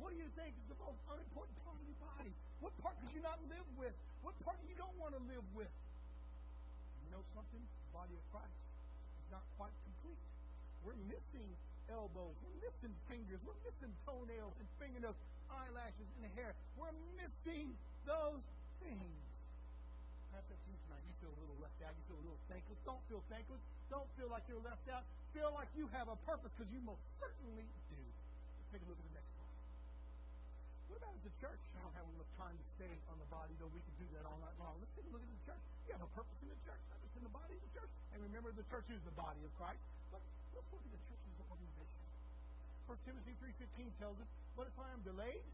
What 0.00 0.16
do 0.16 0.18
you 0.18 0.30
think 0.32 0.56
is 0.56 0.66
the 0.72 0.80
most 0.80 0.96
unimportant 1.12 1.56
part 1.60 1.76
of 1.76 1.84
your 1.84 2.00
body? 2.00 2.32
What 2.64 2.72
part 2.80 2.96
could 3.04 3.12
you 3.12 3.20
not 3.20 3.36
live 3.52 3.68
with? 3.76 3.92
What 4.24 4.32
part 4.40 4.56
you 4.64 4.72
don't 4.80 4.96
want 4.96 5.12
to 5.12 5.22
live 5.28 5.44
with? 5.52 5.68
You 7.04 7.08
know 7.12 7.24
something? 7.36 7.60
The 7.60 7.92
body 7.92 8.16
of 8.16 8.24
Christ 8.32 8.56
is 9.20 9.28
not 9.28 9.44
quite 9.60 9.76
complete. 9.84 10.20
We're 10.80 10.96
missing 11.04 11.48
elbows. 11.92 12.32
We're 12.40 12.60
missing 12.64 12.92
fingers. 13.12 13.44
We're 13.44 13.60
missing 13.60 13.92
toenails 14.08 14.56
and 14.56 14.66
fingernails, 14.80 15.20
eyelashes 15.52 16.08
and 16.16 16.32
hair. 16.32 16.56
We're 16.80 16.96
missing 17.20 17.76
those 18.08 18.40
things. 18.80 19.20
Perhaps 20.32 20.48
that's 20.48 20.64
you 20.64 20.80
tonight. 20.88 21.04
You 21.04 21.14
feel 21.20 21.32
a 21.36 21.40
little 21.44 21.60
left 21.60 21.76
out. 21.84 21.92
You 21.92 22.04
feel 22.08 22.20
a 22.22 22.24
little 22.24 22.44
thankless. 22.48 22.80
Don't 22.88 23.04
feel 23.12 23.20
thankless. 23.28 23.60
Don't 23.92 24.08
feel 24.16 24.32
like 24.32 24.48
you're 24.48 24.64
left 24.64 24.88
out. 24.88 25.04
Feel 25.36 25.52
like 25.52 25.68
you 25.76 25.92
have 25.92 26.08
a 26.08 26.16
purpose 26.24 26.54
because 26.56 26.72
you 26.72 26.80
most 26.86 27.02
certainly 27.20 27.68
do. 27.92 28.00
Take 28.72 28.80
a 28.80 28.88
look 28.88 28.96
at 28.96 29.04
the 29.04 29.14
next. 29.18 29.19
What 30.90 30.98
about 30.98 31.22
a 31.22 31.34
church? 31.38 31.62
I 31.78 31.86
don't 31.86 31.94
have 31.94 32.08
enough 32.18 32.32
time 32.34 32.58
to 32.58 32.66
stay 32.74 32.90
on 33.06 33.16
the 33.22 33.30
body, 33.30 33.54
though 33.62 33.70
we 33.70 33.78
can 33.78 33.94
do 34.02 34.10
that 34.18 34.26
all 34.26 34.34
night 34.42 34.58
long. 34.58 34.74
Let's 34.82 34.90
take 34.98 35.06
a 35.06 35.12
look 35.14 35.22
at 35.22 35.30
the 35.30 35.44
church. 35.46 35.62
You 35.86 35.94
have 35.94 36.02
a 36.02 36.12
purpose 36.18 36.34
in 36.42 36.50
the 36.50 36.58
church, 36.66 36.82
not 36.90 36.98
just 36.98 37.14
in 37.14 37.22
the 37.22 37.30
body 37.30 37.54
of 37.54 37.62
the 37.62 37.72
church. 37.78 37.92
And 38.10 38.18
remember, 38.26 38.50
the 38.50 38.66
church 38.66 38.90
is 38.90 38.98
the 39.06 39.14
body 39.14 39.38
of 39.46 39.54
Christ. 39.54 39.78
But 40.10 40.18
let's 40.50 40.66
look 40.74 40.82
at 40.82 40.90
the 40.90 41.02
church 41.06 41.22
as 41.30 41.34
an 41.38 41.46
organization. 41.46 42.02
1 42.90 43.06
Timothy 43.06 43.34
3.15 43.38 44.02
tells 44.02 44.18
us, 44.18 44.26
But 44.58 44.66
if 44.66 44.74
I 44.82 44.90
am 44.90 44.98
delayed, 45.06 45.46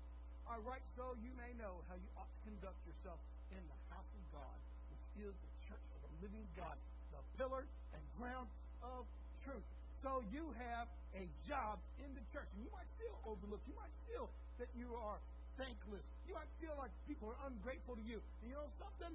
I 0.49 0.57
write 0.64 0.85
so 0.96 1.12
you 1.20 1.29
may 1.37 1.53
know 1.61 1.85
how 1.92 2.01
you 2.01 2.09
ought 2.16 2.33
to 2.33 2.40
conduct 2.49 2.81
yourself 2.88 3.20
in 3.53 3.61
the 3.61 3.79
house 3.92 4.09
of 4.09 4.25
God, 4.33 4.57
which 4.88 5.29
is 5.29 5.37
the 5.37 5.53
church 5.68 5.85
of 5.92 6.01
the 6.01 6.12
living 6.25 6.49
God, 6.57 6.81
the 7.12 7.20
pillar 7.37 7.68
and 7.92 8.01
ground 8.16 8.49
of 8.81 9.05
truth. 9.44 9.68
So 10.01 10.25
you 10.33 10.49
have 10.72 10.88
a 11.12 11.29
job 11.44 11.77
in 12.01 12.09
the 12.16 12.25
church. 12.33 12.49
And 12.57 12.64
you 12.64 12.72
might 12.72 12.88
feel 12.96 13.20
overlooked. 13.29 13.68
You 13.68 13.77
might 13.77 13.92
feel 14.09 14.33
that 14.59 14.71
you 14.77 14.88
are 14.97 15.19
thankless. 15.57 16.05
You 16.29 16.35
might 16.37 16.51
feel 16.61 16.77
like 16.77 16.92
people 17.09 17.33
are 17.33 17.40
ungrateful 17.49 17.97
to 17.97 18.05
you. 18.05 18.21
And 18.42 18.45
you 18.51 18.57
know 18.57 18.69
something? 18.81 19.12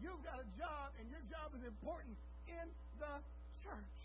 You've 0.00 0.22
got 0.24 0.40
a 0.40 0.48
job, 0.58 0.92
and 0.98 1.06
your 1.12 1.22
job 1.30 1.54
is 1.54 1.62
important 1.62 2.16
in 2.48 2.66
the 2.98 3.14
church. 3.62 3.98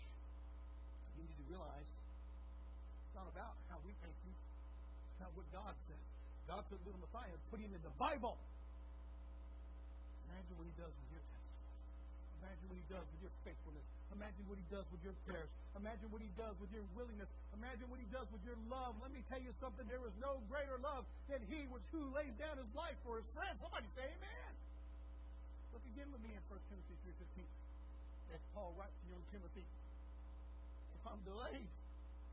You 1.16 1.26
need 1.26 1.38
to 1.38 1.46
realize 1.50 1.88
it's 3.08 3.16
not 3.18 3.26
about 3.32 3.58
how 3.72 3.82
we 3.82 3.90
think 3.98 4.14
you. 4.22 4.34
It's 4.34 5.20
not 5.20 5.34
what 5.34 5.48
God 5.50 5.74
says. 5.90 6.04
God 6.46 6.62
took 6.70 6.80
little 6.86 7.02
Mattithiah 7.02 7.34
and 7.34 7.42
put 7.50 7.58
him 7.58 7.74
in 7.74 7.82
the 7.82 7.92
Bible. 7.98 8.38
Imagine 10.30 10.54
what 10.56 10.66
he 10.70 10.74
does. 10.78 10.94
Imagine 12.68 12.84
what 12.84 12.84
he 12.84 12.92
does 12.92 13.08
with 13.08 13.22
your 13.24 13.32
faithfulness. 13.48 13.86
Imagine 14.12 14.44
what 14.44 14.58
he 14.60 14.66
does 14.68 14.84
with 14.92 15.00
your 15.00 15.16
prayers. 15.24 15.48
Imagine 15.72 16.08
what 16.12 16.20
he 16.20 16.28
does 16.36 16.52
with 16.60 16.68
your 16.68 16.84
willingness. 16.92 17.30
Imagine 17.56 17.88
what 17.88 17.96
he 17.96 18.08
does 18.12 18.28
with 18.28 18.44
your 18.44 18.60
love. 18.68 18.92
Let 19.00 19.08
me 19.08 19.24
tell 19.32 19.40
you 19.40 19.56
something. 19.56 19.88
There 19.88 20.04
is 20.04 20.12
no 20.20 20.36
greater 20.52 20.76
love 20.84 21.08
than 21.32 21.40
he 21.48 21.64
which 21.72 21.84
who 21.88 22.04
lays 22.12 22.36
down 22.36 22.60
his 22.60 22.68
life 22.76 22.96
for 23.08 23.16
his 23.16 23.28
friends. 23.32 23.56
Somebody 23.64 23.88
say 23.96 24.04
amen. 24.04 24.52
Look 25.72 25.80
again 25.96 26.12
with 26.12 26.20
me 26.20 26.36
in 26.36 26.42
1 26.44 26.60
Timothy 26.68 26.96
3.15. 27.08 28.36
As 28.36 28.42
Paul 28.52 28.76
writes 28.76 28.92
to 29.00 29.04
young 29.08 29.24
Timothy, 29.32 29.64
if 29.64 31.02
I'm 31.08 31.24
delayed, 31.24 31.72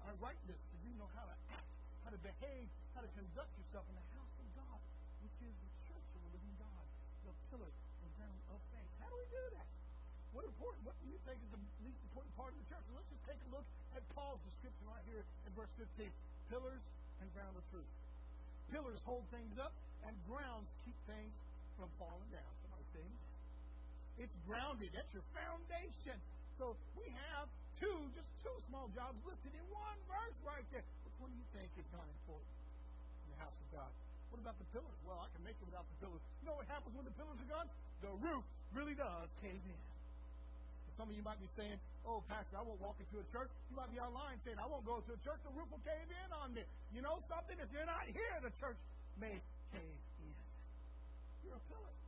I 0.03 0.11
write 0.19 0.39
this 0.51 0.59
so 0.59 0.75
you 0.83 0.91
know 0.99 1.07
how 1.15 1.23
to 1.23 1.35
act, 1.55 1.71
how 2.03 2.11
to 2.11 2.19
behave, 2.19 2.67
how 2.91 3.07
to 3.07 3.11
conduct 3.15 3.51
yourself 3.55 3.87
in 3.87 3.95
the 3.95 4.07
house 4.19 4.35
of 4.35 4.47
God, 4.59 4.79
which 5.23 5.37
is 5.47 5.55
the 5.55 5.71
church 5.87 6.07
of 6.11 6.19
the 6.27 6.31
living 6.35 6.55
God, 6.59 6.83
the 7.23 7.31
pillar 7.55 7.71
and 7.71 8.09
ground 8.19 8.39
of 8.51 8.59
faith. 8.75 8.91
How 8.99 9.07
do 9.07 9.15
we 9.15 9.27
do 9.31 9.43
that? 9.55 9.64
What 10.35 10.43
important? 10.43 10.83
What 10.83 10.99
do 10.99 11.07
you 11.07 11.15
think 11.23 11.39
is 11.39 11.47
the 11.55 11.63
least 11.87 11.95
important 12.11 12.35
part 12.35 12.51
of 12.51 12.59
the 12.59 12.67
church? 12.67 12.83
let's 12.91 13.07
just 13.07 13.23
take 13.23 13.39
a 13.39 13.49
look 13.55 13.63
at 13.95 14.03
Paul's 14.11 14.43
description 14.43 14.83
right 14.83 15.05
here 15.07 15.23
in 15.47 15.51
verse 15.55 15.71
15. 15.79 16.11
Pillars 16.51 16.83
and 17.23 17.31
ground 17.31 17.55
of 17.55 17.63
truth. 17.71 17.87
Pillars 18.67 18.99
hold 19.07 19.23
things 19.31 19.55
up, 19.55 19.71
and 20.03 20.11
grounds 20.27 20.67
keep 20.83 20.97
things 21.07 21.31
from 21.79 21.87
falling 21.95 22.27
down. 22.35 22.51
Somebody 22.67 22.83
say 22.91 24.27
It's 24.27 24.35
grounded. 24.43 24.91
That's 24.91 25.07
your 25.15 25.23
foundation. 25.31 26.19
So 26.59 26.75
we 26.99 27.07
have 27.31 27.47
two, 27.79 27.95
just 28.11 28.27
two 28.43 28.57
small 28.67 28.91
jobs 28.91 29.15
listed 29.23 29.55
in 29.55 29.65
one 29.71 29.99
verse 30.11 30.35
right 30.43 30.67
there. 30.75 30.83
Which 31.07 31.15
one 31.23 31.31
do 31.31 31.39
you 31.39 31.47
think 31.55 31.71
is 31.79 31.87
not 31.95 32.03
important 32.11 32.51
in 33.23 33.27
the 33.31 33.39
house 33.39 33.55
of 33.55 33.67
God? 33.71 33.91
What 34.35 34.43
about 34.43 34.59
the 34.59 34.67
pillars? 34.75 34.99
Well, 35.07 35.23
I 35.23 35.31
can 35.31 35.47
make 35.47 35.55
it 35.55 35.63
without 35.63 35.87
the 35.87 35.97
pillars. 36.03 36.19
You 36.43 36.51
know 36.51 36.59
what 36.59 36.67
happens 36.67 36.91
when 36.91 37.07
the 37.07 37.15
pillars 37.15 37.39
are 37.39 37.51
gone? 37.55 37.67
The 38.03 38.11
roof 38.19 38.43
really 38.75 38.99
does 38.99 39.31
cave 39.39 39.63
in. 39.63 39.79
Some 40.95 41.11
of 41.11 41.15
you 41.15 41.23
might 41.23 41.39
be 41.43 41.49
saying, 41.59 41.75
Oh, 42.07 42.23
Pastor, 42.31 42.55
I 42.55 42.63
won't 42.63 42.79
walk 42.79 42.95
into 43.01 43.19
a 43.19 43.27
church. 43.35 43.51
You 43.67 43.75
might 43.75 43.91
be 43.91 43.99
online 43.99 44.39
saying, 44.47 44.55
I 44.61 44.67
won't 44.69 44.85
go 44.87 45.03
to 45.03 45.11
a 45.11 45.19
church. 45.27 45.41
The 45.43 45.51
roof 45.51 45.67
will 45.67 45.83
cave 45.83 46.07
in 46.07 46.29
on 46.31 46.55
me. 46.55 46.63
You 46.93 47.01
know 47.03 47.19
something? 47.27 47.57
If 47.59 47.67
you're 47.73 47.87
not 47.89 48.07
here, 48.07 48.37
the 48.39 48.53
church 48.61 48.79
may 49.19 49.35
cave 49.75 49.99
in. 50.23 50.33
You're 51.43 51.59
a 51.59 51.65
pillar. 51.67 52.04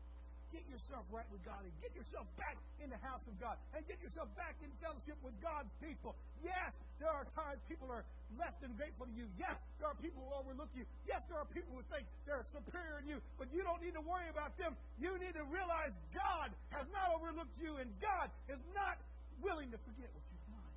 Get 0.55 0.63
yourself 0.71 1.03
right 1.11 1.27
with 1.27 1.43
God 1.43 1.59
and 1.59 1.73
get 1.83 1.91
yourself 1.91 2.23
back 2.39 2.55
in 2.79 2.87
the 2.87 2.99
house 3.03 3.23
of 3.27 3.35
God 3.35 3.59
and 3.75 3.83
get 3.83 3.99
yourself 3.99 4.31
back 4.39 4.55
in 4.63 4.71
fellowship 4.79 5.19
with 5.19 5.35
God's 5.43 5.67
people. 5.83 6.15
Yes, 6.39 6.71
there 7.03 7.11
are 7.11 7.27
times 7.35 7.59
people 7.67 7.91
are 7.91 8.07
less 8.39 8.55
than 8.63 8.71
grateful 8.79 9.11
to 9.11 9.15
you. 9.15 9.27
Yes, 9.35 9.59
there 9.83 9.91
are 9.91 9.99
people 9.99 10.23
who 10.23 10.31
overlook 10.31 10.71
you. 10.71 10.87
Yes, 11.03 11.19
there 11.27 11.35
are 11.35 11.49
people 11.51 11.75
who 11.75 11.83
think 11.91 12.07
they're 12.23 12.47
superior 12.55 13.03
to 13.03 13.07
you, 13.07 13.19
but 13.35 13.51
you 13.51 13.59
don't 13.59 13.83
need 13.83 13.93
to 13.99 14.03
worry 14.03 14.31
about 14.31 14.55
them. 14.55 14.71
You 14.95 15.19
need 15.19 15.35
to 15.35 15.43
realize 15.51 15.91
God 16.15 16.55
has 16.71 16.87
not 16.95 17.11
overlooked 17.11 17.53
you 17.59 17.75
and 17.83 17.91
God 17.99 18.31
is 18.47 18.61
not 18.71 18.95
willing 19.43 19.67
to 19.75 19.79
forget 19.83 20.07
what 20.15 20.23
you've 20.31 20.47
done. 20.47 20.73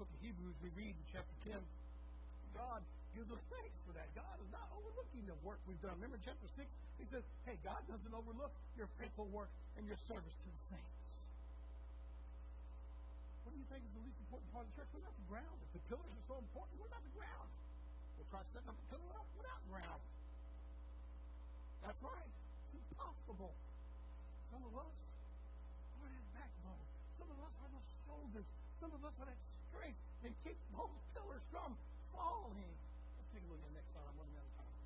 Book 0.00 0.08
of 0.08 0.20
Hebrews, 0.24 0.56
we 0.64 0.72
read 0.72 0.96
in 0.96 1.04
chapter 1.12 1.36
10, 1.52 1.60
God 2.56 2.80
gives 3.16 3.30
us 3.32 3.42
thanks 3.52 3.78
for 3.84 3.92
that. 3.96 4.08
God 4.16 4.36
is 4.40 4.50
not 4.52 4.66
overlooking 4.72 5.24
the 5.28 5.36
work 5.44 5.60
we've 5.68 5.80
done. 5.80 5.96
Remember 6.00 6.20
chapter 6.24 6.48
6? 6.56 6.64
He 7.00 7.06
says, 7.12 7.24
hey, 7.44 7.56
God 7.66 7.80
doesn't 7.88 8.14
overlook 8.14 8.52
your 8.76 8.88
faithful 8.96 9.28
work 9.30 9.50
and 9.76 9.84
your 9.84 9.98
service 10.08 10.32
to 10.32 10.48
the 10.48 10.62
saints. 10.72 10.96
What 13.44 13.52
do 13.52 13.58
you 13.58 13.68
think 13.68 13.82
is 13.84 13.92
the 13.92 14.04
least 14.06 14.18
important 14.22 14.48
part 14.54 14.64
of 14.64 14.70
the 14.72 14.76
church? 14.80 14.90
What 14.94 15.02
about 15.04 15.16
the 15.18 15.28
ground? 15.28 15.56
If 15.60 15.70
the 15.76 15.82
pillars 15.90 16.12
are 16.14 16.26
so 16.30 16.36
important, 16.40 16.74
what 16.80 16.88
about 16.88 17.04
the 17.04 17.14
ground? 17.18 17.48
We'll 18.16 18.30
try 18.30 18.40
setting 18.54 18.70
up 18.70 18.78
a 18.78 18.86
pillar 18.88 19.12
up 19.18 19.28
without 19.36 19.60
ground. 19.68 20.02
That's 21.82 22.00
right. 22.00 22.32
It's 22.72 22.86
impossible. 22.94 23.52
Some 24.54 24.62
of 24.62 24.72
us 24.78 24.94
are 25.98 26.06
that 26.06 26.26
backbone. 26.38 26.86
Some 27.18 27.28
of 27.34 27.38
us 27.42 27.54
are 27.60 27.70
the 27.74 27.82
shoulders. 28.06 28.46
Some 28.78 28.92
of 28.94 29.02
us 29.02 29.14
are 29.18 29.26
that 29.26 29.40
strength 29.68 29.98
that 30.22 30.32
keeps 30.46 30.62
those 30.70 31.02
pillars 31.18 31.42
from 31.50 31.74
falling. 32.14 32.72
Let's 33.18 33.30
take 33.34 33.42
a 33.42 33.48
look 33.50 33.58
at 33.58 33.66
the 33.68 33.74
next 33.74 33.90
slide. 33.90 34.06
I'm 34.06 34.16
running 34.16 34.38
out 34.38 34.46
of 34.46 34.54
time. 34.62 34.76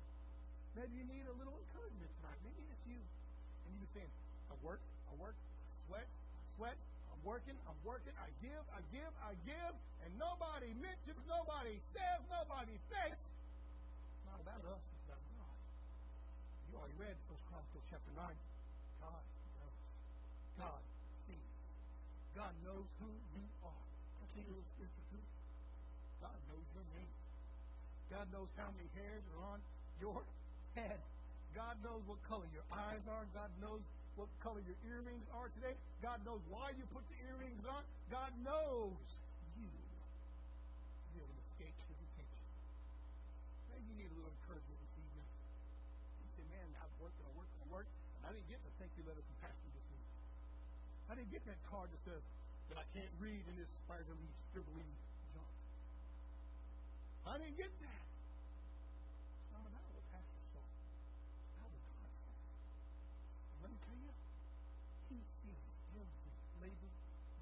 Maybe 0.77 0.93
you 0.93 1.09
need 1.09 1.25
a 1.25 1.33
little 1.41 1.57
encouragement 1.57 2.11
tonight. 2.21 2.37
Maybe 2.45 2.61
it's 2.69 2.85
you. 2.85 3.01
And 3.01 3.73
you've 3.73 3.81
been 3.89 4.05
saying, 4.05 4.13
I 4.53 4.55
work, 4.61 4.77
I 5.09 5.13
work, 5.17 5.33
I 5.33 5.73
sweat, 5.89 6.05
I 6.05 6.45
sweat, 6.53 6.77
I'm 7.09 7.21
working, 7.25 7.57
I'm 7.65 7.79
working, 7.81 8.13
I 8.21 8.29
give, 8.45 8.61
I 8.69 8.85
give, 8.93 9.09
I 9.25 9.33
give, 9.41 9.73
and 10.05 10.11
nobody 10.21 10.69
mentions, 10.77 11.17
nobody 11.25 11.81
says, 11.97 12.21
nobody 12.29 12.77
thinks. 12.93 13.17
It's 13.17 14.25
not 14.29 14.37
about 14.37 14.61
us, 14.69 14.77
it's 14.85 15.05
about 15.09 15.23
God. 15.33 15.57
You 16.69 16.73
already 16.77 16.97
read 17.01 17.17
First 17.25 17.41
Chronicles 17.49 17.85
chapter 17.89 18.13
9. 18.13 18.21
God 19.01 19.23
knows. 19.57 19.77
God 20.61 20.81
sees. 21.25 21.53
God 22.37 22.53
knows 22.61 22.85
who 23.01 23.09
you 23.33 23.45
are. 23.65 23.85
I 24.21 24.23
tell 24.29 24.45
little 24.45 24.69
scripture 24.77 25.05
too. 25.09 25.25
God 26.21 26.37
knows 26.53 26.69
your 26.77 26.85
name. 26.93 27.13
God 28.13 28.29
knows 28.29 28.53
how 28.61 28.69
many 28.77 28.85
hairs 28.93 29.25
are 29.33 29.57
on 29.57 29.59
your 29.97 30.21
head. 30.77 31.01
God 31.57 31.73
knows 31.81 32.05
what 32.05 32.21
color 32.29 32.45
your 32.53 32.65
eyes 32.69 33.01
are. 33.09 33.25
God 33.33 33.49
knows 33.57 33.81
what 34.13 34.29
color 34.45 34.61
your 34.61 34.77
earrings 34.85 35.25
are 35.33 35.49
today. 35.57 35.73
God 36.05 36.21
knows 36.21 36.41
why 36.53 36.69
you 36.77 36.85
put 36.93 37.01
the 37.09 37.17
earrings 37.25 37.65
on. 37.65 37.81
God 38.13 38.29
knows 38.45 38.93
you. 39.57 39.69
You 41.17 41.25
will 41.25 41.39
escape 41.49 41.73
his 41.89 41.97
attention. 41.97 42.45
Maybe 43.73 43.85
you 43.89 43.95
need 44.05 44.09
a 44.13 44.15
little 44.21 44.33
encouragement 44.37 44.77
this 44.77 44.95
evening. 45.01 45.27
You 46.21 46.29
say, 46.37 46.45
man, 46.53 46.67
I've 46.77 46.93
worked 47.01 47.17
and 47.17 47.25
I 47.25 47.33
worked 47.33 47.53
and 47.57 47.61
I 47.65 47.69
worked, 47.73 47.93
and 48.21 48.23
I 48.29 48.29
didn't 48.37 48.49
get 48.53 48.61
the 48.61 48.73
thank 48.77 48.93
you 48.93 49.03
letter 49.09 49.25
from 49.25 49.37
Pastor 49.41 49.69
this 49.73 49.87
week. 49.89 50.07
I 51.09 51.17
didn't 51.17 51.33
get 51.33 51.41
that 51.49 51.57
card 51.73 51.89
that 51.89 52.01
says 52.05 52.21
that 52.69 52.77
I 52.77 52.85
can't 52.93 53.09
read 53.17 53.41
in 53.49 53.53
this 53.57 53.69
spiderly, 53.81 54.29
scribbly 54.53 54.85
I 57.27 57.35
didn't 57.43 57.59
get 57.59 57.67
that. 57.67 58.03
It's 59.43 59.51
not 59.51 59.67
about 59.67 59.83
what 59.91 60.05
Pastor 60.15 60.39
saw. 60.55 60.63
It's 60.63 61.59
about 61.59 61.67
what 61.75 61.83
God 61.83 62.13
saw. 62.23 62.31
And 63.51 63.59
let 63.67 63.69
me 63.75 63.79
tell 63.83 63.99
you, 63.99 64.11
He 65.11 65.19
sees 65.43 65.59
labor 66.67 66.91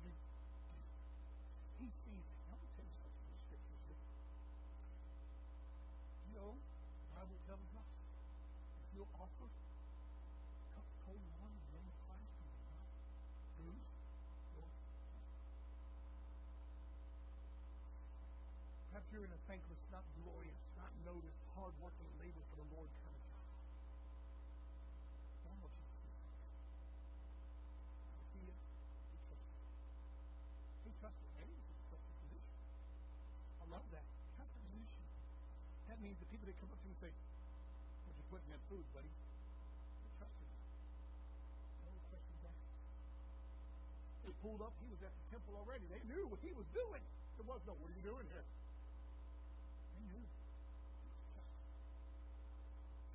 you. 0.05 0.13
He 1.81 1.89
sees 2.05 2.21
it. 2.21 2.45
Me 2.53 2.67
tell 2.77 2.85
you 2.85 2.93
something 3.01 3.25
in 3.25 3.33
the 3.33 3.41
scriptures. 3.49 4.05
You 6.29 6.38
know, 6.38 6.51
the 6.53 7.09
Bible 7.17 7.39
tells 7.49 7.65
us 7.73 7.89
you'll 8.93 9.09
offer 9.17 9.49
a 9.49 9.57
cup 10.77 10.85
cold 11.09 11.19
water 11.41 11.57
in 11.57 11.61
the 11.65 11.73
name 11.73 11.89
of 11.89 11.97
Christ 12.05 12.31
and 12.38 12.47
will 12.53 12.69
not 12.69 12.85
lose 13.65 13.89
your. 14.53 14.69
Perhaps 18.93 19.09
you're 19.09 19.25
in 19.25 19.33
a 19.33 19.41
thankless, 19.49 19.81
not 19.89 20.05
glorious, 20.21 20.61
not 20.77 20.93
noticed, 21.01 21.41
hard 21.57 21.73
working 21.81 22.07
labor 22.21 22.45
for 22.53 22.61
the 22.61 22.67
Lord 22.71 22.88
kind 23.03 23.15
of 23.17 23.25
job. 23.25 23.43
I 25.45 25.53
want 25.59 25.75
you 25.75 25.83
to 25.83 25.91
see 25.99 26.07
that. 26.13 26.31
I 28.15 28.23
see 28.31 28.47
it. 28.47 28.55
He 29.11 29.19
trusted. 29.27 29.59
He 30.88 30.91
trusted. 31.03 31.27
Maybe 31.35 31.51
it's 31.51 31.67
a 31.67 31.91
trusted 31.91 32.15
position. 32.23 32.55
I 33.59 33.67
love 33.75 33.83
that. 33.91 34.07
Trusted 34.39 34.63
position. 34.71 35.03
That 35.91 35.99
means 36.15 36.23
the 36.23 36.32
people 36.32 36.47
that 36.47 36.56
come 36.63 36.71
up 36.71 36.80
to 36.80 36.88
him 36.88 36.95
and 36.95 37.01
say, 37.04 37.12
What 38.08 38.15
you 38.15 38.23
putting 38.32 38.47
in 38.47 38.56
that 38.56 38.63
food, 38.71 38.88
buddy? 38.95 39.12
They 39.12 40.12
trusted 40.15 40.47
him. 40.47 40.56
No 41.84 41.91
questions 42.08 42.39
asked. 42.47 42.71
They 44.23 44.32
pulled 44.39 44.63
up, 44.63 44.71
he 44.80 44.88
was 44.88 45.04
at 45.04 45.12
the 45.12 45.25
temple 45.36 45.60
already. 45.60 45.84
They 45.91 45.99
knew 46.08 46.23
what 46.32 46.39
he 46.39 46.56
was 46.56 46.63
doing. 46.71 47.04
There 47.36 47.43
was 47.43 47.60
no, 47.67 47.75
what 47.75 47.91
are 47.91 47.97
you 47.99 48.06
doing 48.08 48.23
here? 48.32 48.47
They 49.91 50.08
knew. 50.08 50.23
Trusted. 51.36 51.60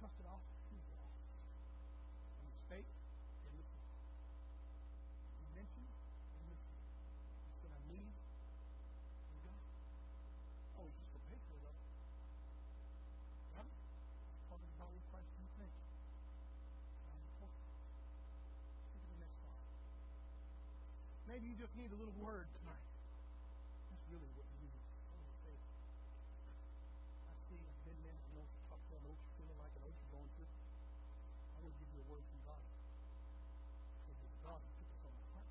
Trusted 0.04 0.26
off. 0.28 0.44
He 0.68 0.76
was 0.76 0.92
off. 1.00 1.16
And 2.36 2.44
he 2.44 2.52
spake, 2.68 2.84
they 2.84 3.52
listened. 3.56 3.80
He 5.40 5.48
mentioned, 5.56 5.88
they 5.88 6.44
listened. 6.52 6.84
He 7.48 7.52
said, 7.64 7.72
I 7.72 7.80
need, 7.88 8.12
we 9.32 9.40
got. 9.40 9.56
Oh, 10.76 10.84
he's 10.84 11.00
just 11.00 11.16
going 11.16 11.24
to 11.24 11.32
pay 11.32 11.40
for 11.48 11.56
it, 11.56 11.64
though. 11.64 11.80
Got 13.56 13.64
it? 13.66 13.76
Talking 14.52 14.70
about 14.76 14.92
what 14.92 15.04
Christ 15.10 15.32
can 15.32 15.48
think. 15.58 15.74
Very 17.08 17.24
important. 17.24 17.64
Look 18.94 19.00
at 19.00 19.10
the 19.10 19.20
next 19.24 19.36
slide. 19.40 19.64
Maybe 21.40 21.57
you 21.57 21.64
just 21.64 21.72
need 21.72 21.88
a 21.88 21.96
little 21.96 22.12
word 22.20 22.44
tonight. 22.61 22.85
That's 23.88 24.05
really 24.12 24.29
what 24.37 24.44
you 24.44 24.61
need. 24.61 24.76
I 24.76 25.16
want 25.16 25.24
to 25.24 25.40
say, 25.40 25.57
I 25.57 27.33
see 27.48 27.57
I've 27.64 27.81
been 27.88 27.96
know 28.05 28.12
you're 28.12 28.44
talking 28.68 28.85
about. 28.92 29.00
I 29.00 29.09
know 29.09 29.16
feeling 29.40 29.57
like. 29.57 29.72
I 29.72 29.81
know 29.81 29.88
going 30.12 30.29
through. 30.37 30.53
I 30.53 31.64
want 31.64 31.72
to 31.72 31.81
give 31.81 31.96
you 31.96 32.05
a 32.05 32.09
word 32.12 32.20
from 32.29 32.44
God. 32.44 32.61
Because 32.61 34.20
it's 34.20 34.37
God 34.44 34.61
who 34.61 34.85
put 34.85 35.00
on 35.00 35.16
my 35.16 35.29
heart. 35.33 35.48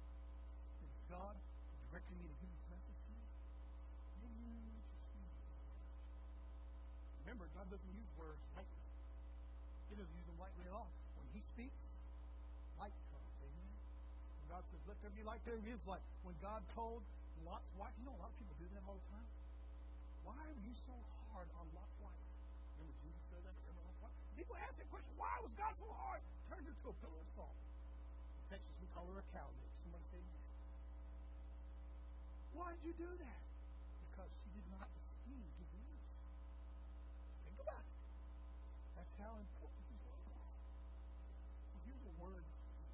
It's 0.78 1.02
God 1.10 1.34
who 1.34 1.74
directed 1.90 2.16
me 2.22 2.30
to 2.30 2.38
give 2.38 2.54
this 2.54 2.66
message 2.70 2.94
to 2.94 3.10
you. 3.10 3.26
Remember, 7.26 7.50
God 7.58 7.66
doesn't 7.74 7.94
use 7.98 8.14
words 8.14 8.38
lightly. 8.54 8.86
He 9.90 9.98
doesn't 9.98 10.14
use 10.22 10.28
them 10.30 10.38
lightly 10.38 10.70
at 10.70 10.74
all. 10.78 10.94
When 11.18 11.26
He 11.34 11.42
speaks, 11.58 11.82
light 12.78 12.94
comes. 13.10 13.34
Amen. 13.42 13.74
When 14.38 14.39
God 14.50 14.66
says, 14.74 14.82
"Let 14.90 14.98
there 15.06 15.14
be 15.14 15.24
light," 15.24 15.40
there 15.46 15.62
is 15.62 15.80
light. 15.86 16.02
When 16.26 16.36
God 16.42 16.66
told 16.74 17.06
Lot's 17.46 17.70
wife, 17.78 17.94
you 18.02 18.06
know, 18.10 18.18
a 18.18 18.22
lot 18.26 18.34
of 18.34 18.38
people 18.42 18.58
do 18.58 18.68
that 18.74 18.84
all 18.90 18.98
the 18.98 19.08
time. 19.14 19.28
Why 20.26 20.36
are 20.36 20.58
you 20.66 20.74
so 20.84 20.94
hard 21.32 21.48
on 21.62 21.70
Lot's 21.78 21.96
wife? 22.02 22.20
Remember 22.76 22.98
Jesus 23.06 23.22
said 23.30 23.42
that. 23.46 23.54
Remember 23.64 23.86
Lot's 23.88 24.02
wife? 24.04 24.16
People 24.36 24.58
ask 24.58 24.74
that 24.76 24.90
question. 24.90 25.14
Why 25.16 25.38
was 25.40 25.54
God 25.56 25.74
so 25.78 25.88
hard? 25.94 26.20
Turns 26.50 26.66
her 26.66 26.74
to 26.74 26.88
a 26.90 26.96
pillar 27.00 27.22
of 27.22 27.30
salt. 27.38 27.54
In 27.54 28.44
Texas, 28.50 28.74
we 28.82 28.88
call 28.92 29.06
her 29.14 29.22
a 29.22 29.28
cow 29.32 29.48
lick. 29.62 29.72
Somebody 29.86 30.06
say 30.10 30.20
that. 30.20 30.44
Why 32.58 32.74
did 32.74 32.84
you 32.84 32.94
do 32.98 33.10
that? 33.22 33.42
Because 34.10 34.32
she 34.44 34.50
did 34.58 34.68
not 34.74 34.90
esteem 34.90 35.46
his 35.62 35.70
words. 35.78 36.04
Think 37.46 37.62
about 37.62 37.86
it. 37.86 37.96
That's 38.98 39.14
how 39.22 39.38
important 39.38 39.84
his 39.94 40.02
words 40.04 40.28
are. 40.34 40.52
Well, 41.72 41.82
here's 41.86 42.04
a 42.04 42.16
word. 42.20 42.44
for 42.44 42.74
you. 42.76 42.90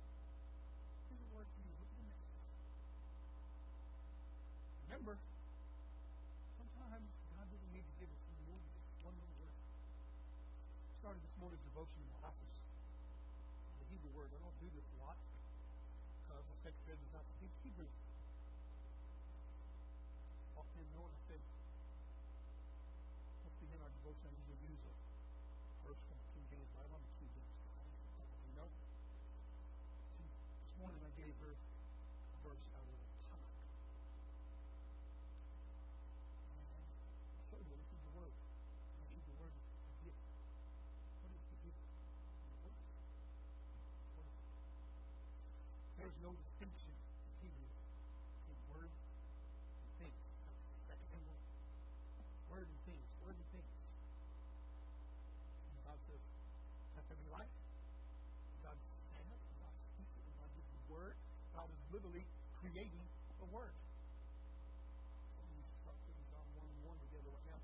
Here's 1.09 1.23
a 1.23 1.29
word 1.33 1.47
for 1.49 1.61
you. 1.65 1.73
Look 1.79 1.89
at 1.89 1.97
the 1.97 2.05
next 2.05 2.27
slide. 2.29 2.45
Remember, 5.05 5.21
sometimes 6.57 7.05
God 7.29 7.45
doesn't 7.45 7.71
need 7.77 7.85
to 7.85 7.93
give 8.01 8.09
us 8.09 8.25
more 8.49 8.57
than 8.57 8.73
one 9.05 9.13
little 9.21 9.37
word. 9.37 9.53
Started 10.97 11.21
this 11.21 11.37
morning's 11.37 11.61
devotion 11.61 12.01
in 12.01 12.09
my 12.09 12.25
office. 12.25 12.57
The 12.57 13.85
Hebrew 13.93 14.09
word. 14.17 14.33
I 14.33 14.41
don't 14.41 14.57
do 14.57 14.65
this 14.73 14.81
a 14.81 14.97
lot 15.05 15.13
because 16.25 16.41
my 16.49 16.57
secretary 16.57 16.97
does 16.97 17.13
not 17.13 17.21
speak 17.37 17.53
Hebrew. 17.61 17.85
Walked 20.57 20.73
in 20.73 20.81
the 20.89 20.97
door 20.97 21.05
and 21.05 21.13
I 21.13 21.21
said, 21.29 21.41
let's 23.45 23.61
begin 23.61 23.77
our 23.85 23.93
devotion. 24.01 24.25
I 24.25 24.33
usually 24.41 24.73
use 24.73 24.81
a 24.89 24.93
verse 25.85 26.01
from 26.09 26.17
King 26.33 26.49
James 26.49 26.65
Bible. 26.73 26.97
I'm 26.97 27.05
a 27.05 27.13
King 27.21 27.29
James 27.29 27.45
you 27.45 28.57
know. 28.57 28.73
This 28.73 30.73
morning 30.81 30.97
I 31.05 31.13
gave 31.13 31.37
her 31.45 31.53
a 31.53 32.37
verse 32.41 32.65
out 32.73 32.89
of 32.89 32.89
the 32.89 32.97
Tanakh. 33.29 33.53
And 36.45 36.57
I 36.65 37.41
showed 37.51 37.65
her 37.69 37.75
this 37.77 37.91
is 37.93 38.01
the 38.05 38.13
word. 38.17 38.33
And 38.33 38.99
I 39.05 39.07
use 39.15 39.25
the 39.29 39.37
word 39.39 39.51
to 39.53 39.61
forgive. 39.87 40.15
What 41.23 41.31
is 41.35 41.43
forgive? 41.51 41.75
The 41.75 42.59
word. 42.65 42.75
The 42.75 44.13
word. 44.19 44.31
There's 45.99 46.14
no 46.25 46.33
distinction 46.33 46.89
between 47.37 47.53
word 48.73 48.89
and 48.89 49.89
thing. 50.01 50.15
That's 50.89 51.05
the 51.13 51.21
word. 51.21 52.65
And 52.65 52.81
things. 52.89 53.05
Word 53.21 53.37
and 53.37 53.49
things. 53.53 53.69
And 55.69 55.85
God 55.85 56.01
says, 56.09 56.17
let 56.97 57.05
there 57.05 57.21
be 57.21 57.29
light. 57.29 57.53
God 58.65 58.73
it, 58.73 58.89
God 59.13 59.21
it, 59.29 59.37
God 60.41 60.49
gives 60.57 60.69
the 60.73 60.81
word. 60.89 61.13
God 61.53 61.69
is 61.69 61.81
literally 61.93 62.25
creating 62.57 63.05
the 63.37 63.45
word. 63.53 63.77
Some 65.37 65.45
of 65.45 65.53
you 65.53 65.65
start 65.85 65.93
putting 66.09 66.25
John 66.33 66.47
1 66.57 66.65
and 66.65 66.81
1 66.89 67.05
together 67.05 67.29
right 67.37 67.47
now. 67.53 67.61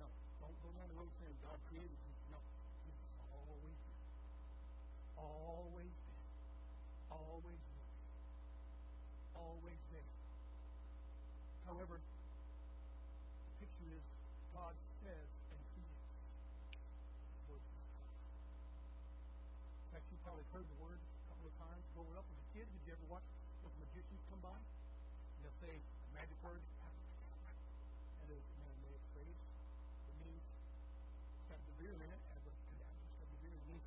No, 0.00 0.08
don't 0.40 0.56
go 0.64 0.72
down 0.72 0.88
the 0.88 0.96
road 0.96 1.12
saying 1.20 1.36
God 1.44 1.60
created 1.68 2.00
you. 2.00 2.12
No, 2.32 2.40
He's 2.88 2.96
always 3.28 3.76
been. 3.76 4.00
Always 5.20 5.92
been. 5.92 6.10
Always 7.40 7.64
been. 7.64 7.80
Always 9.32 9.80
been. 9.88 10.08
However, 11.64 11.96
the 11.96 13.52
picture 13.64 13.88
is 13.96 14.04
God 14.52 14.76
says 15.00 15.28
and 15.48 15.64
word 17.48 17.64
is 17.64 17.80
In 19.80 19.88
fact, 19.88 20.04
you 20.12 20.20
probably 20.20 20.44
heard 20.52 20.68
the 20.68 20.78
word 20.84 21.00
a 21.00 21.24
couple 21.32 21.48
of 21.48 21.54
times 21.56 21.80
growing 21.96 22.12
up 22.20 22.28
as 22.28 22.36
a 22.36 22.46
kid. 22.52 22.68
Did 22.68 22.82
you 22.84 22.92
ever 22.92 23.06
watch 23.08 23.24
those 23.64 23.72
magicians 23.80 24.20
come 24.28 24.44
by? 24.44 24.60
And 24.60 25.38
they'll 25.40 25.60
say 25.64 25.72
a 25.80 26.10
magic 26.12 26.36
word. 26.44 26.60
That 26.60 28.28
is 28.28 28.44
an 28.44 28.60
Aramaic 28.68 29.00
phrase. 29.16 29.40
It 30.12 30.16
means 30.20 30.44
sabdavir 31.48 31.96
in 31.96 32.04
it, 32.04 32.20
as 32.36 32.42
a 32.44 32.52
cadaver. 32.68 33.00
Sabdavir 33.16 33.56
means, 33.72 33.86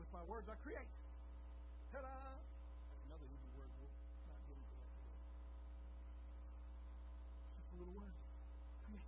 with 0.00 0.08
my 0.16 0.24
words 0.24 0.48
I 0.48 0.56
create. 0.64 0.88
Ta-da! 1.92 2.08
That's 2.08 3.04
another 3.06 3.28
Hebrew 3.30 3.62
word. 3.62 3.70
We'll 3.78 3.94
not 4.26 4.40
get 4.48 4.58
into 4.58 4.74
that 4.74 4.90
today. 4.90 5.16
It's 7.46 7.62
just 7.62 7.70
a 7.72 7.76
little 7.78 7.94
word. 7.94 8.16
Create. 8.90 9.06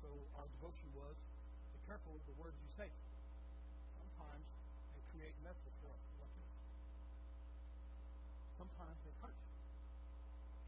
So 0.00 0.08
our 0.46 0.54
devotion 0.62 0.86
was, 0.94 1.18
be 1.74 1.82
careful 1.90 2.14
of 2.14 2.22
the 2.30 2.38
words 2.38 2.54
you 2.54 2.70
say. 2.78 2.86
Sometimes 3.98 4.46
they 4.94 5.02
create 5.10 5.34
messes 5.42 5.74
for 5.82 5.90
us. 5.90 5.98
Sometimes 8.54 8.94
they 9.02 9.10
hurt. 9.18 9.34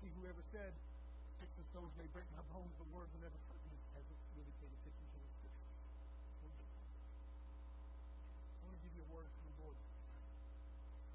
He 0.02 0.10
who 0.18 0.26
ever 0.26 0.42
said, 0.50 0.74
sticks 1.38 1.54
and 1.54 1.66
stones 1.70 1.94
may 1.94 2.10
break 2.10 2.26
my 2.34 2.42
bones, 2.50 2.74
but 2.74 2.90
words 2.90 3.06
will 3.14 3.22
never 3.22 3.38
hurt 3.46 3.62
me, 3.70 3.78
hasn't 3.94 4.18
really 4.34 4.50
paid 4.58 4.74
attention 4.82 5.06
to 5.14 5.18
the. 5.22 5.30
I 8.58 8.66
want 8.66 8.74
to 8.74 8.82
give 8.82 8.98
you 8.98 9.06
a 9.06 9.10
word 9.14 9.30
from 9.30 9.46
the 9.46 9.54
Lord. 9.62 9.78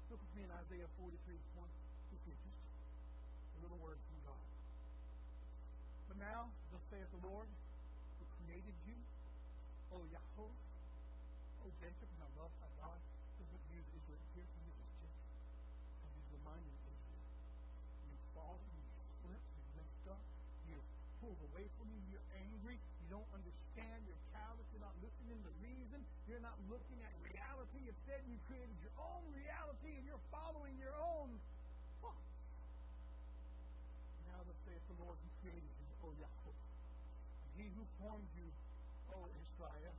Look 0.08 0.24
with 0.24 0.32
me 0.40 0.48
in 0.48 0.52
Isaiah 0.56 0.88
43, 0.96 1.36
1 1.36 1.68
through 2.16 2.32
3. 2.32 2.32
Just 2.32 3.60
a 3.60 3.60
little 3.60 3.80
word 3.84 4.00
from 4.00 4.16
God. 4.24 4.44
But 6.08 6.16
now, 6.16 6.48
thus 6.72 6.80
saith 6.88 7.12
the 7.12 7.28
Lord, 7.28 7.44
created 8.54 8.78
you, 8.86 8.94
O 9.90 9.98
Yahweh, 10.14 10.46
O 10.46 11.66
Jacob, 11.82 12.06
and 12.06 12.22
I 12.22 12.30
love 12.38 12.54
how 12.62 12.70
God 12.78 12.98
doesn't 13.34 13.66
use 13.74 13.82
Israel 13.98 14.22
here, 14.30 14.46
he 14.46 14.70
uses 14.70 14.90
Jacob. 15.02 15.26
And 16.06 16.10
he's 16.14 16.30
reminding 16.38 16.70
Israel, 16.86 17.26
you've 18.06 18.26
fallen, 18.30 18.62
you've 18.78 18.94
slipped, 19.26 19.50
you've 19.58 19.74
messed 19.74 20.06
up, 20.06 20.22
you're 20.70 20.86
pulled 21.18 21.42
away 21.50 21.66
from 21.82 21.90
me, 21.90 21.98
you're 22.14 22.30
angry, 22.46 22.78
you 22.78 23.06
don't 23.10 23.26
understand, 23.34 24.06
you're 24.06 24.22
callous, 24.30 24.62
you're 24.70 24.86
not 24.86 24.94
listening 25.02 25.42
to 25.42 25.50
reason, 25.58 25.98
you're 26.30 26.46
not 26.46 26.54
looking 26.70 27.02
at 27.02 27.10
reality. 27.26 27.90
Instead, 27.90 28.22
you 28.30 28.38
created 28.46 28.78
your 28.86 28.94
own 29.02 29.26
reality 29.34 29.98
and 29.98 30.06
you're 30.06 30.26
following 30.30 30.78
your 30.78 30.94
own 30.94 31.26
thoughts. 31.98 32.30
Now 34.30 34.46
thus 34.46 34.54
saith 34.62 34.86
the 34.94 35.02
Lord 35.02 35.18
who 35.18 35.28
created 35.42 35.74
you, 35.74 36.06
O 36.06 36.14
Yahweh. 36.22 36.54
And 36.54 37.66
he 37.66 37.73
who 37.84 38.08
formed 38.08 38.28
you, 38.36 38.48
O 39.12 39.28
Israel. 39.44 39.92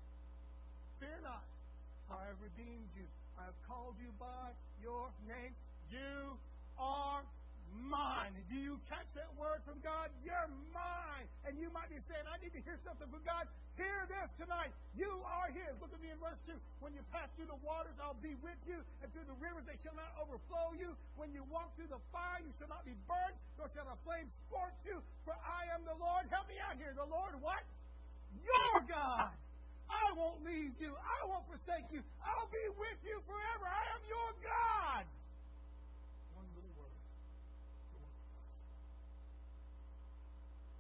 Fear 1.00 1.19
not, 1.21 1.45
I 2.10 2.26
have 2.34 2.39
redeemed 2.41 2.89
you. 2.98 3.06
I 3.38 3.45
have 3.45 3.60
called 3.67 3.93
you 4.02 4.10
by 4.17 4.50
your 4.82 5.10
name. 5.30 5.54
You 5.91 6.34
are 6.80 7.21
mine. 7.83 8.33
Do 8.47 8.55
you 8.55 8.79
catch 8.88 9.07
that 9.15 9.29
word 9.35 9.61
from 9.67 9.79
God? 9.83 10.09
You're 10.23 10.49
mine. 10.71 11.27
And 11.45 11.59
you 11.59 11.69
might 11.69 11.91
be 11.91 11.99
saying, 12.09 12.25
I 12.25 12.39
need 12.41 12.55
to 12.55 12.63
hear 12.63 12.79
something 12.81 13.07
from 13.11 13.21
God. 13.27 13.45
Hear 13.75 14.07
this 14.07 14.29
tonight. 14.39 14.71
You 14.95 15.11
are 15.27 15.51
His. 15.51 15.75
Look 15.83 15.91
at 15.91 15.99
me 15.99 16.09
in 16.09 16.19
verse 16.23 16.39
2. 16.47 16.55
When 16.79 16.95
you 16.95 17.03
pass 17.11 17.27
through 17.35 17.51
the 17.51 17.59
waters, 17.59 17.93
I'll 17.99 18.17
be 18.23 18.33
with 18.39 18.57
you. 18.63 18.79
And 19.03 19.11
through 19.11 19.27
the 19.27 19.38
rivers, 19.38 19.67
they 19.67 19.75
shall 19.83 19.95
not 19.99 20.15
overflow 20.15 20.73
you. 20.79 20.95
When 21.19 21.35
you 21.35 21.43
walk 21.51 21.75
through 21.75 21.91
the 21.91 22.01
fire, 22.15 22.39
you 22.39 22.55
shall 22.55 22.71
not 22.71 22.88
be 22.88 22.95
burned, 23.05 23.35
nor 23.59 23.67
shall 23.75 23.88
a 23.91 23.97
flame 24.07 24.31
scorch 24.47 24.75
you. 24.88 25.03
For 25.27 25.35
I 25.35 25.67
am 25.75 25.83
the 25.83 25.97
Lord. 25.99 26.25
Help 26.31 26.47
me 26.47 26.55
out 26.63 26.79
here. 26.79 26.95
The 26.95 27.07
Lord 27.07 27.35
what? 27.43 27.61
Your 28.39 28.88
God. 28.88 29.35
I 29.89 30.05
won't 30.17 30.41
leave 30.41 30.73
you. 30.81 30.95
I 30.97 31.19
won't 31.29 31.45
forsake 31.45 31.91
you. 31.93 32.01
I'll 32.23 32.49
be 32.49 32.65
with 32.79 32.99
you 33.05 33.21
forever. 33.27 33.65
I 33.69 33.83
am 33.93 34.01
your 34.09 34.29
God. 34.41 35.05
One 36.33 36.49
little 36.57 36.73
word. 36.73 36.95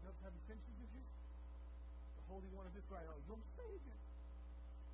You? 0.05 1.01
The 1.01 2.25
Holy 2.29 2.45
One 2.53 2.69
of 2.69 2.75
Israel, 2.77 3.17
your 3.25 3.41
Savior. 3.57 3.97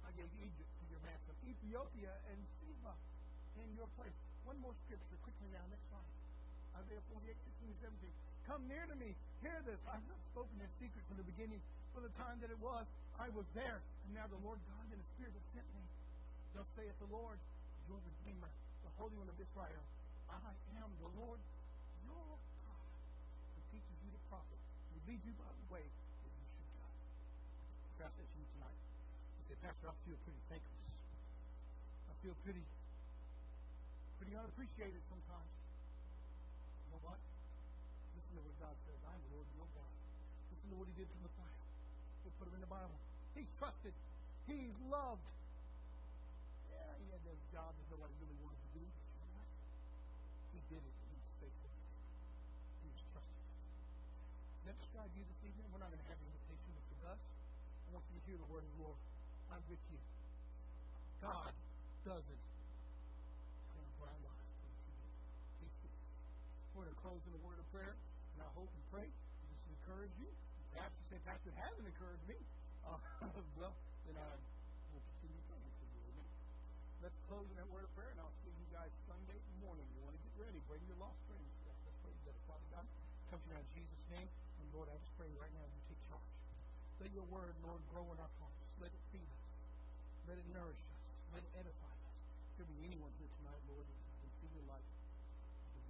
I 0.07 0.09
gave 0.15 0.31
Egypt 0.39 0.71
to 0.79 0.83
your 0.87 1.03
ransom, 1.03 1.35
Ethiopia 1.43 2.15
and 2.31 2.39
Seba 2.63 2.95
in 3.59 3.67
your 3.75 3.91
place. 3.99 4.15
One 4.47 4.55
more 4.63 4.71
scripture 4.87 5.19
quickly 5.27 5.51
now, 5.51 5.67
next 5.67 5.83
slide. 5.91 6.15
Isaiah 6.79 7.03
48, 7.11 7.27
16, 7.27 8.07
17. 8.07 8.47
Come 8.47 8.63
near 8.71 8.87
to 8.87 8.95
me. 8.95 9.11
Hear 9.43 9.59
this. 9.67 9.75
I've 9.83 10.03
not 10.07 10.21
spoken 10.31 10.55
in 10.63 10.71
secret 10.79 11.03
from 11.11 11.19
the 11.19 11.27
beginning, 11.27 11.59
from 11.91 12.07
the 12.07 12.13
time 12.15 12.39
that 12.39 12.47
it 12.47 12.61
was. 12.63 12.87
I 13.19 13.27
was 13.35 13.43
there. 13.51 13.83
And 14.07 14.15
now 14.15 14.31
the 14.31 14.39
Lord 14.39 14.63
God 14.63 14.85
and 14.95 14.95
the 14.95 15.09
Spirit 15.19 15.35
have 15.35 15.47
sent 15.51 15.67
me. 15.75 15.83
Thus 16.55 16.67
saith 16.79 16.95
the 17.03 17.11
Lord, 17.11 17.35
your 17.91 17.99
Redeemer, 17.99 18.47
the 18.87 18.91
Holy 18.95 19.15
One 19.19 19.27
of 19.27 19.35
Israel. 19.35 19.83
I 20.31 20.39
am 20.79 20.91
the 21.03 21.11
Lord, 21.19 21.39
your 22.07 22.31
God, 22.63 22.95
who 23.59 23.61
teaches 23.75 23.97
you 23.99 24.09
to 24.15 24.21
profit, 24.31 24.61
who 25.11 25.19
leads 25.19 25.27
you 25.27 25.35
by 25.35 25.51
the 25.51 25.67
way 25.75 25.83
that 25.83 26.31
you 26.31 26.45
should 26.55 26.71
go. 26.71 26.87
Perhaps 27.99 28.15
that's 28.15 28.31
you 28.31 28.47
tonight. 28.55 28.79
You 29.35 29.43
say, 29.51 29.57
Pastor, 29.59 29.91
I 29.91 29.95
feel 30.07 30.15
pretty 30.23 30.39
thankless. 30.47 30.87
I 32.07 32.13
feel 32.23 32.35
pretty, 32.47 32.63
pretty 34.23 34.39
unappreciated 34.39 35.03
sometimes. 35.11 35.51
You 36.87 36.95
know 36.95 37.03
what? 37.03 37.19
Listen 38.15 38.39
to 38.39 38.43
what 38.47 38.55
God 38.63 38.75
says. 38.87 38.99
I'm 39.03 39.19
the 39.19 39.35
Lord 39.35 39.47
your 39.51 39.67
God. 39.75 39.91
Listen 40.55 40.67
to 40.71 40.77
what 40.79 40.87
he 40.87 40.95
did 40.95 41.11
to 41.11 41.17
Mattithiah. 41.27 41.59
He 42.23 42.31
put 42.39 42.47
him 42.47 42.55
in 42.55 42.63
the 42.63 42.71
Bible. 42.71 42.95
He's 43.35 43.51
trusted. 43.59 43.91
He's 44.47 44.71
loved. 44.87 45.27
Yeah, 46.71 46.87
he 47.03 47.11
had 47.11 47.19
those 47.27 47.43
jobs 47.51 47.75
that 47.75 47.87
nobody 47.91 48.15
really 48.23 48.39
wanted 48.39 48.63
to 48.63 48.71
do. 48.79 48.83
But 48.87 49.11
you 49.11 49.27
know 49.27 49.43
what? 49.43 49.51
He 50.55 50.59
did 50.71 50.79
it, 50.87 50.95
and 51.03 51.07
he 51.11 51.19
was 51.19 51.35
faithful. 51.43 51.71
He 52.79 52.87
was 52.95 53.03
trusted. 53.11 53.43
Does 54.60 54.60
that 54.60 54.60
describe 54.77 55.11
you 55.17 55.23
this 55.27 55.41
evening? 55.43 55.67
We're 55.73 55.83
not 55.83 55.91
going 55.91 56.03
to 56.03 56.09
have 56.11 56.19
invitation 56.21 56.71
with 56.71 57.03
us. 57.11 57.19
I 57.19 57.87
want 57.91 58.05
you 58.07 58.15
to 58.19 58.23
hear 58.23 58.37
the 58.39 58.49
word 58.51 58.63
of 58.63 58.71
the 58.77 58.79
Lord. 58.87 58.99
I'm 59.51 59.63
with 59.67 59.83
you. 59.91 59.99
God 61.19 61.53
doesn't. 62.07 62.43
We're 66.81 66.87
going 66.87 66.97
to 66.97 67.03
close 67.03 67.21
in 67.27 67.35
a 67.35 67.43
word 67.45 67.59
of 67.59 67.67
prayer, 67.69 67.93
and 67.93 68.39
I 68.41 68.49
hope 68.57 68.71
and 68.71 68.85
pray 68.89 69.05
this 69.05 69.61
encourage 69.69 70.15
you. 70.17 70.25
You 70.25 71.05
say, 71.13 71.19
Pastor, 71.27 71.51
hasn't 71.53 71.85
encouraged 71.85 72.25
me. 72.25 72.39
Uh, 72.81 72.97
well, 73.61 73.77
then 74.09 74.17
I 74.17 74.33
will 74.89 75.05
continue 75.05 75.37
praying 75.45 75.69
for 75.77 75.85
you. 75.93 76.01
Let's 77.05 77.13
close 77.29 77.45
in 77.45 77.55
that 77.61 77.69
word 77.69 77.85
of 77.85 77.93
prayer, 77.93 78.09
and 78.09 78.17
I'll 78.17 78.33
see 78.41 78.49
you 78.49 78.65
guys 78.73 78.89
Sunday 79.05 79.37
morning. 79.61 79.85
You 79.93 80.01
want 80.01 80.17
to 80.17 80.21
get 80.25 80.33
ready. 80.41 80.57
Bring 80.65 80.81
your 80.89 80.97
lost 80.97 81.21
friends. 81.29 81.45
Let's 81.69 81.77
pray 82.01 82.09
together. 82.25 82.41
Father 82.49 82.67
God, 82.73 82.85
come 83.29 83.39
you 83.45 83.53
in 83.53 83.69
Jesus' 83.77 84.05
name. 84.09 84.40
Lord, 84.71 84.87
I 84.87 84.95
just 84.95 85.13
pray 85.19 85.27
right 85.35 85.51
now 85.51 85.67
you 85.67 85.81
take 85.91 86.01
charge. 86.07 86.31
Let 87.03 87.11
your 87.11 87.27
word, 87.27 87.51
Lord, 87.67 87.81
grow 87.91 88.07
in 88.07 88.17
our 88.19 88.33
hearts. 88.39 88.61
Let 88.79 88.91
it 88.91 89.03
feed 89.11 89.27
us. 89.27 89.45
Let 90.31 90.39
it 90.39 90.47
nourish 90.55 90.79
us. 90.79 90.99
Let 91.35 91.43
it 91.43 91.51
edify 91.59 91.91
us. 92.07 92.15
There 92.55 92.67
be 92.67 92.79
anyone 92.87 93.11
here 93.19 93.31
tonight, 93.41 93.59
Lord, 93.67 93.83
that 93.83 93.97
has 93.99 94.15
been 94.23 94.35
feeling 94.39 94.67
like 94.71 94.85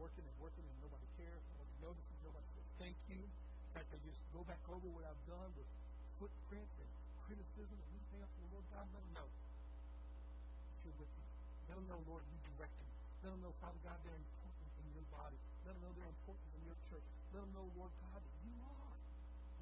working 0.01 0.25
and 0.25 0.37
working 0.41 0.65
and 0.65 0.77
nobody 0.81 1.05
cares, 1.13 1.41
nobody 1.53 1.73
notices, 1.77 2.17
nobody 2.25 2.47
says 2.57 2.67
thank 2.81 2.97
you. 3.05 3.21
In 3.21 3.69
fact, 3.77 3.85
they 3.93 4.01
just 4.01 4.17
go 4.33 4.41
back 4.49 4.61
over 4.65 4.89
what 4.89 5.05
I've 5.05 5.25
done 5.29 5.53
with 5.53 5.69
footprints 6.17 6.73
and 6.81 6.89
criticism 7.29 7.77
and 7.77 7.89
anything 7.93 8.19
else. 8.25 8.33
And 8.41 8.49
Lord 8.49 8.65
God, 8.73 8.89
let 8.97 9.01
them 9.05 9.13
know 9.13 9.29
you're 10.81 10.97
with 10.97 11.11
them. 11.13 11.27
Let 11.69 11.75
them 11.77 11.85
know, 11.85 12.01
Lord, 12.09 12.25
you 12.25 12.37
direct 12.49 12.73
them. 12.73 12.89
Let 13.21 13.29
them 13.37 13.41
know, 13.45 13.53
Father 13.61 13.77
God, 13.85 13.97
they're 14.01 14.17
important 14.17 14.69
in 14.81 14.85
your 14.97 15.05
body. 15.13 15.37
Let 15.69 15.77
them 15.77 15.81
know 15.85 15.93
they're 15.93 16.13
important 16.17 16.49
in 16.57 16.61
your 16.65 16.77
church. 16.89 17.20
Let 17.31 17.47
them 17.47 17.51
know, 17.55 17.67
Lord 17.79 17.95
God, 18.03 18.19
that 18.19 18.35
you 18.43 18.53
are 18.59 18.95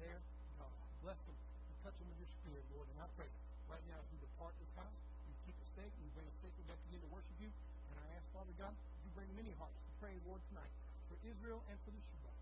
their 0.02 0.18
God. 0.58 0.74
Bless 1.06 1.18
them 1.22 1.38
and 1.38 1.74
touch 1.86 1.94
them 2.02 2.10
with 2.10 2.18
your 2.18 2.32
spirit, 2.42 2.64
Lord. 2.74 2.90
And 2.90 2.98
I 2.98 3.06
pray 3.14 3.30
right 3.70 3.84
now 3.86 4.02
as 4.02 4.08
we 4.10 4.18
depart 4.18 4.58
this 4.58 4.74
house, 4.74 4.98
you 5.30 5.34
keep 5.46 5.54
us 5.54 5.70
safe 5.78 5.92
and 5.94 6.02
you 6.02 6.10
bring 6.18 6.26
us 6.26 6.34
safely 6.42 6.66
back 6.66 6.82
again 6.90 6.98
to 7.06 7.10
worship 7.14 7.36
you. 7.38 7.46
And 7.46 7.94
I 8.02 8.06
ask, 8.18 8.26
Father 8.34 8.54
God, 8.58 8.74
you 9.06 9.10
bring 9.14 9.30
many 9.38 9.54
hearts 9.54 9.78
to 9.78 9.90
pray, 10.02 10.18
Lord, 10.26 10.42
tonight 10.50 10.74
for 11.06 11.14
Israel 11.22 11.62
and 11.70 11.78
for 11.86 11.94
the 11.94 12.02
Shabbat. 12.10 12.34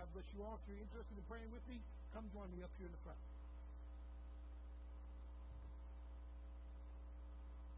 God 0.00 0.08
bless 0.16 0.24
you 0.32 0.40
all. 0.40 0.56
If 0.56 0.64
you're 0.72 0.80
interested 0.80 1.12
in 1.12 1.24
praying 1.28 1.52
with 1.52 1.60
me, 1.68 1.76
come 2.16 2.24
join 2.32 2.48
me 2.56 2.64
up 2.64 2.72
here 2.80 2.88
in 2.88 2.94
the 2.96 3.02
front. 3.04 3.20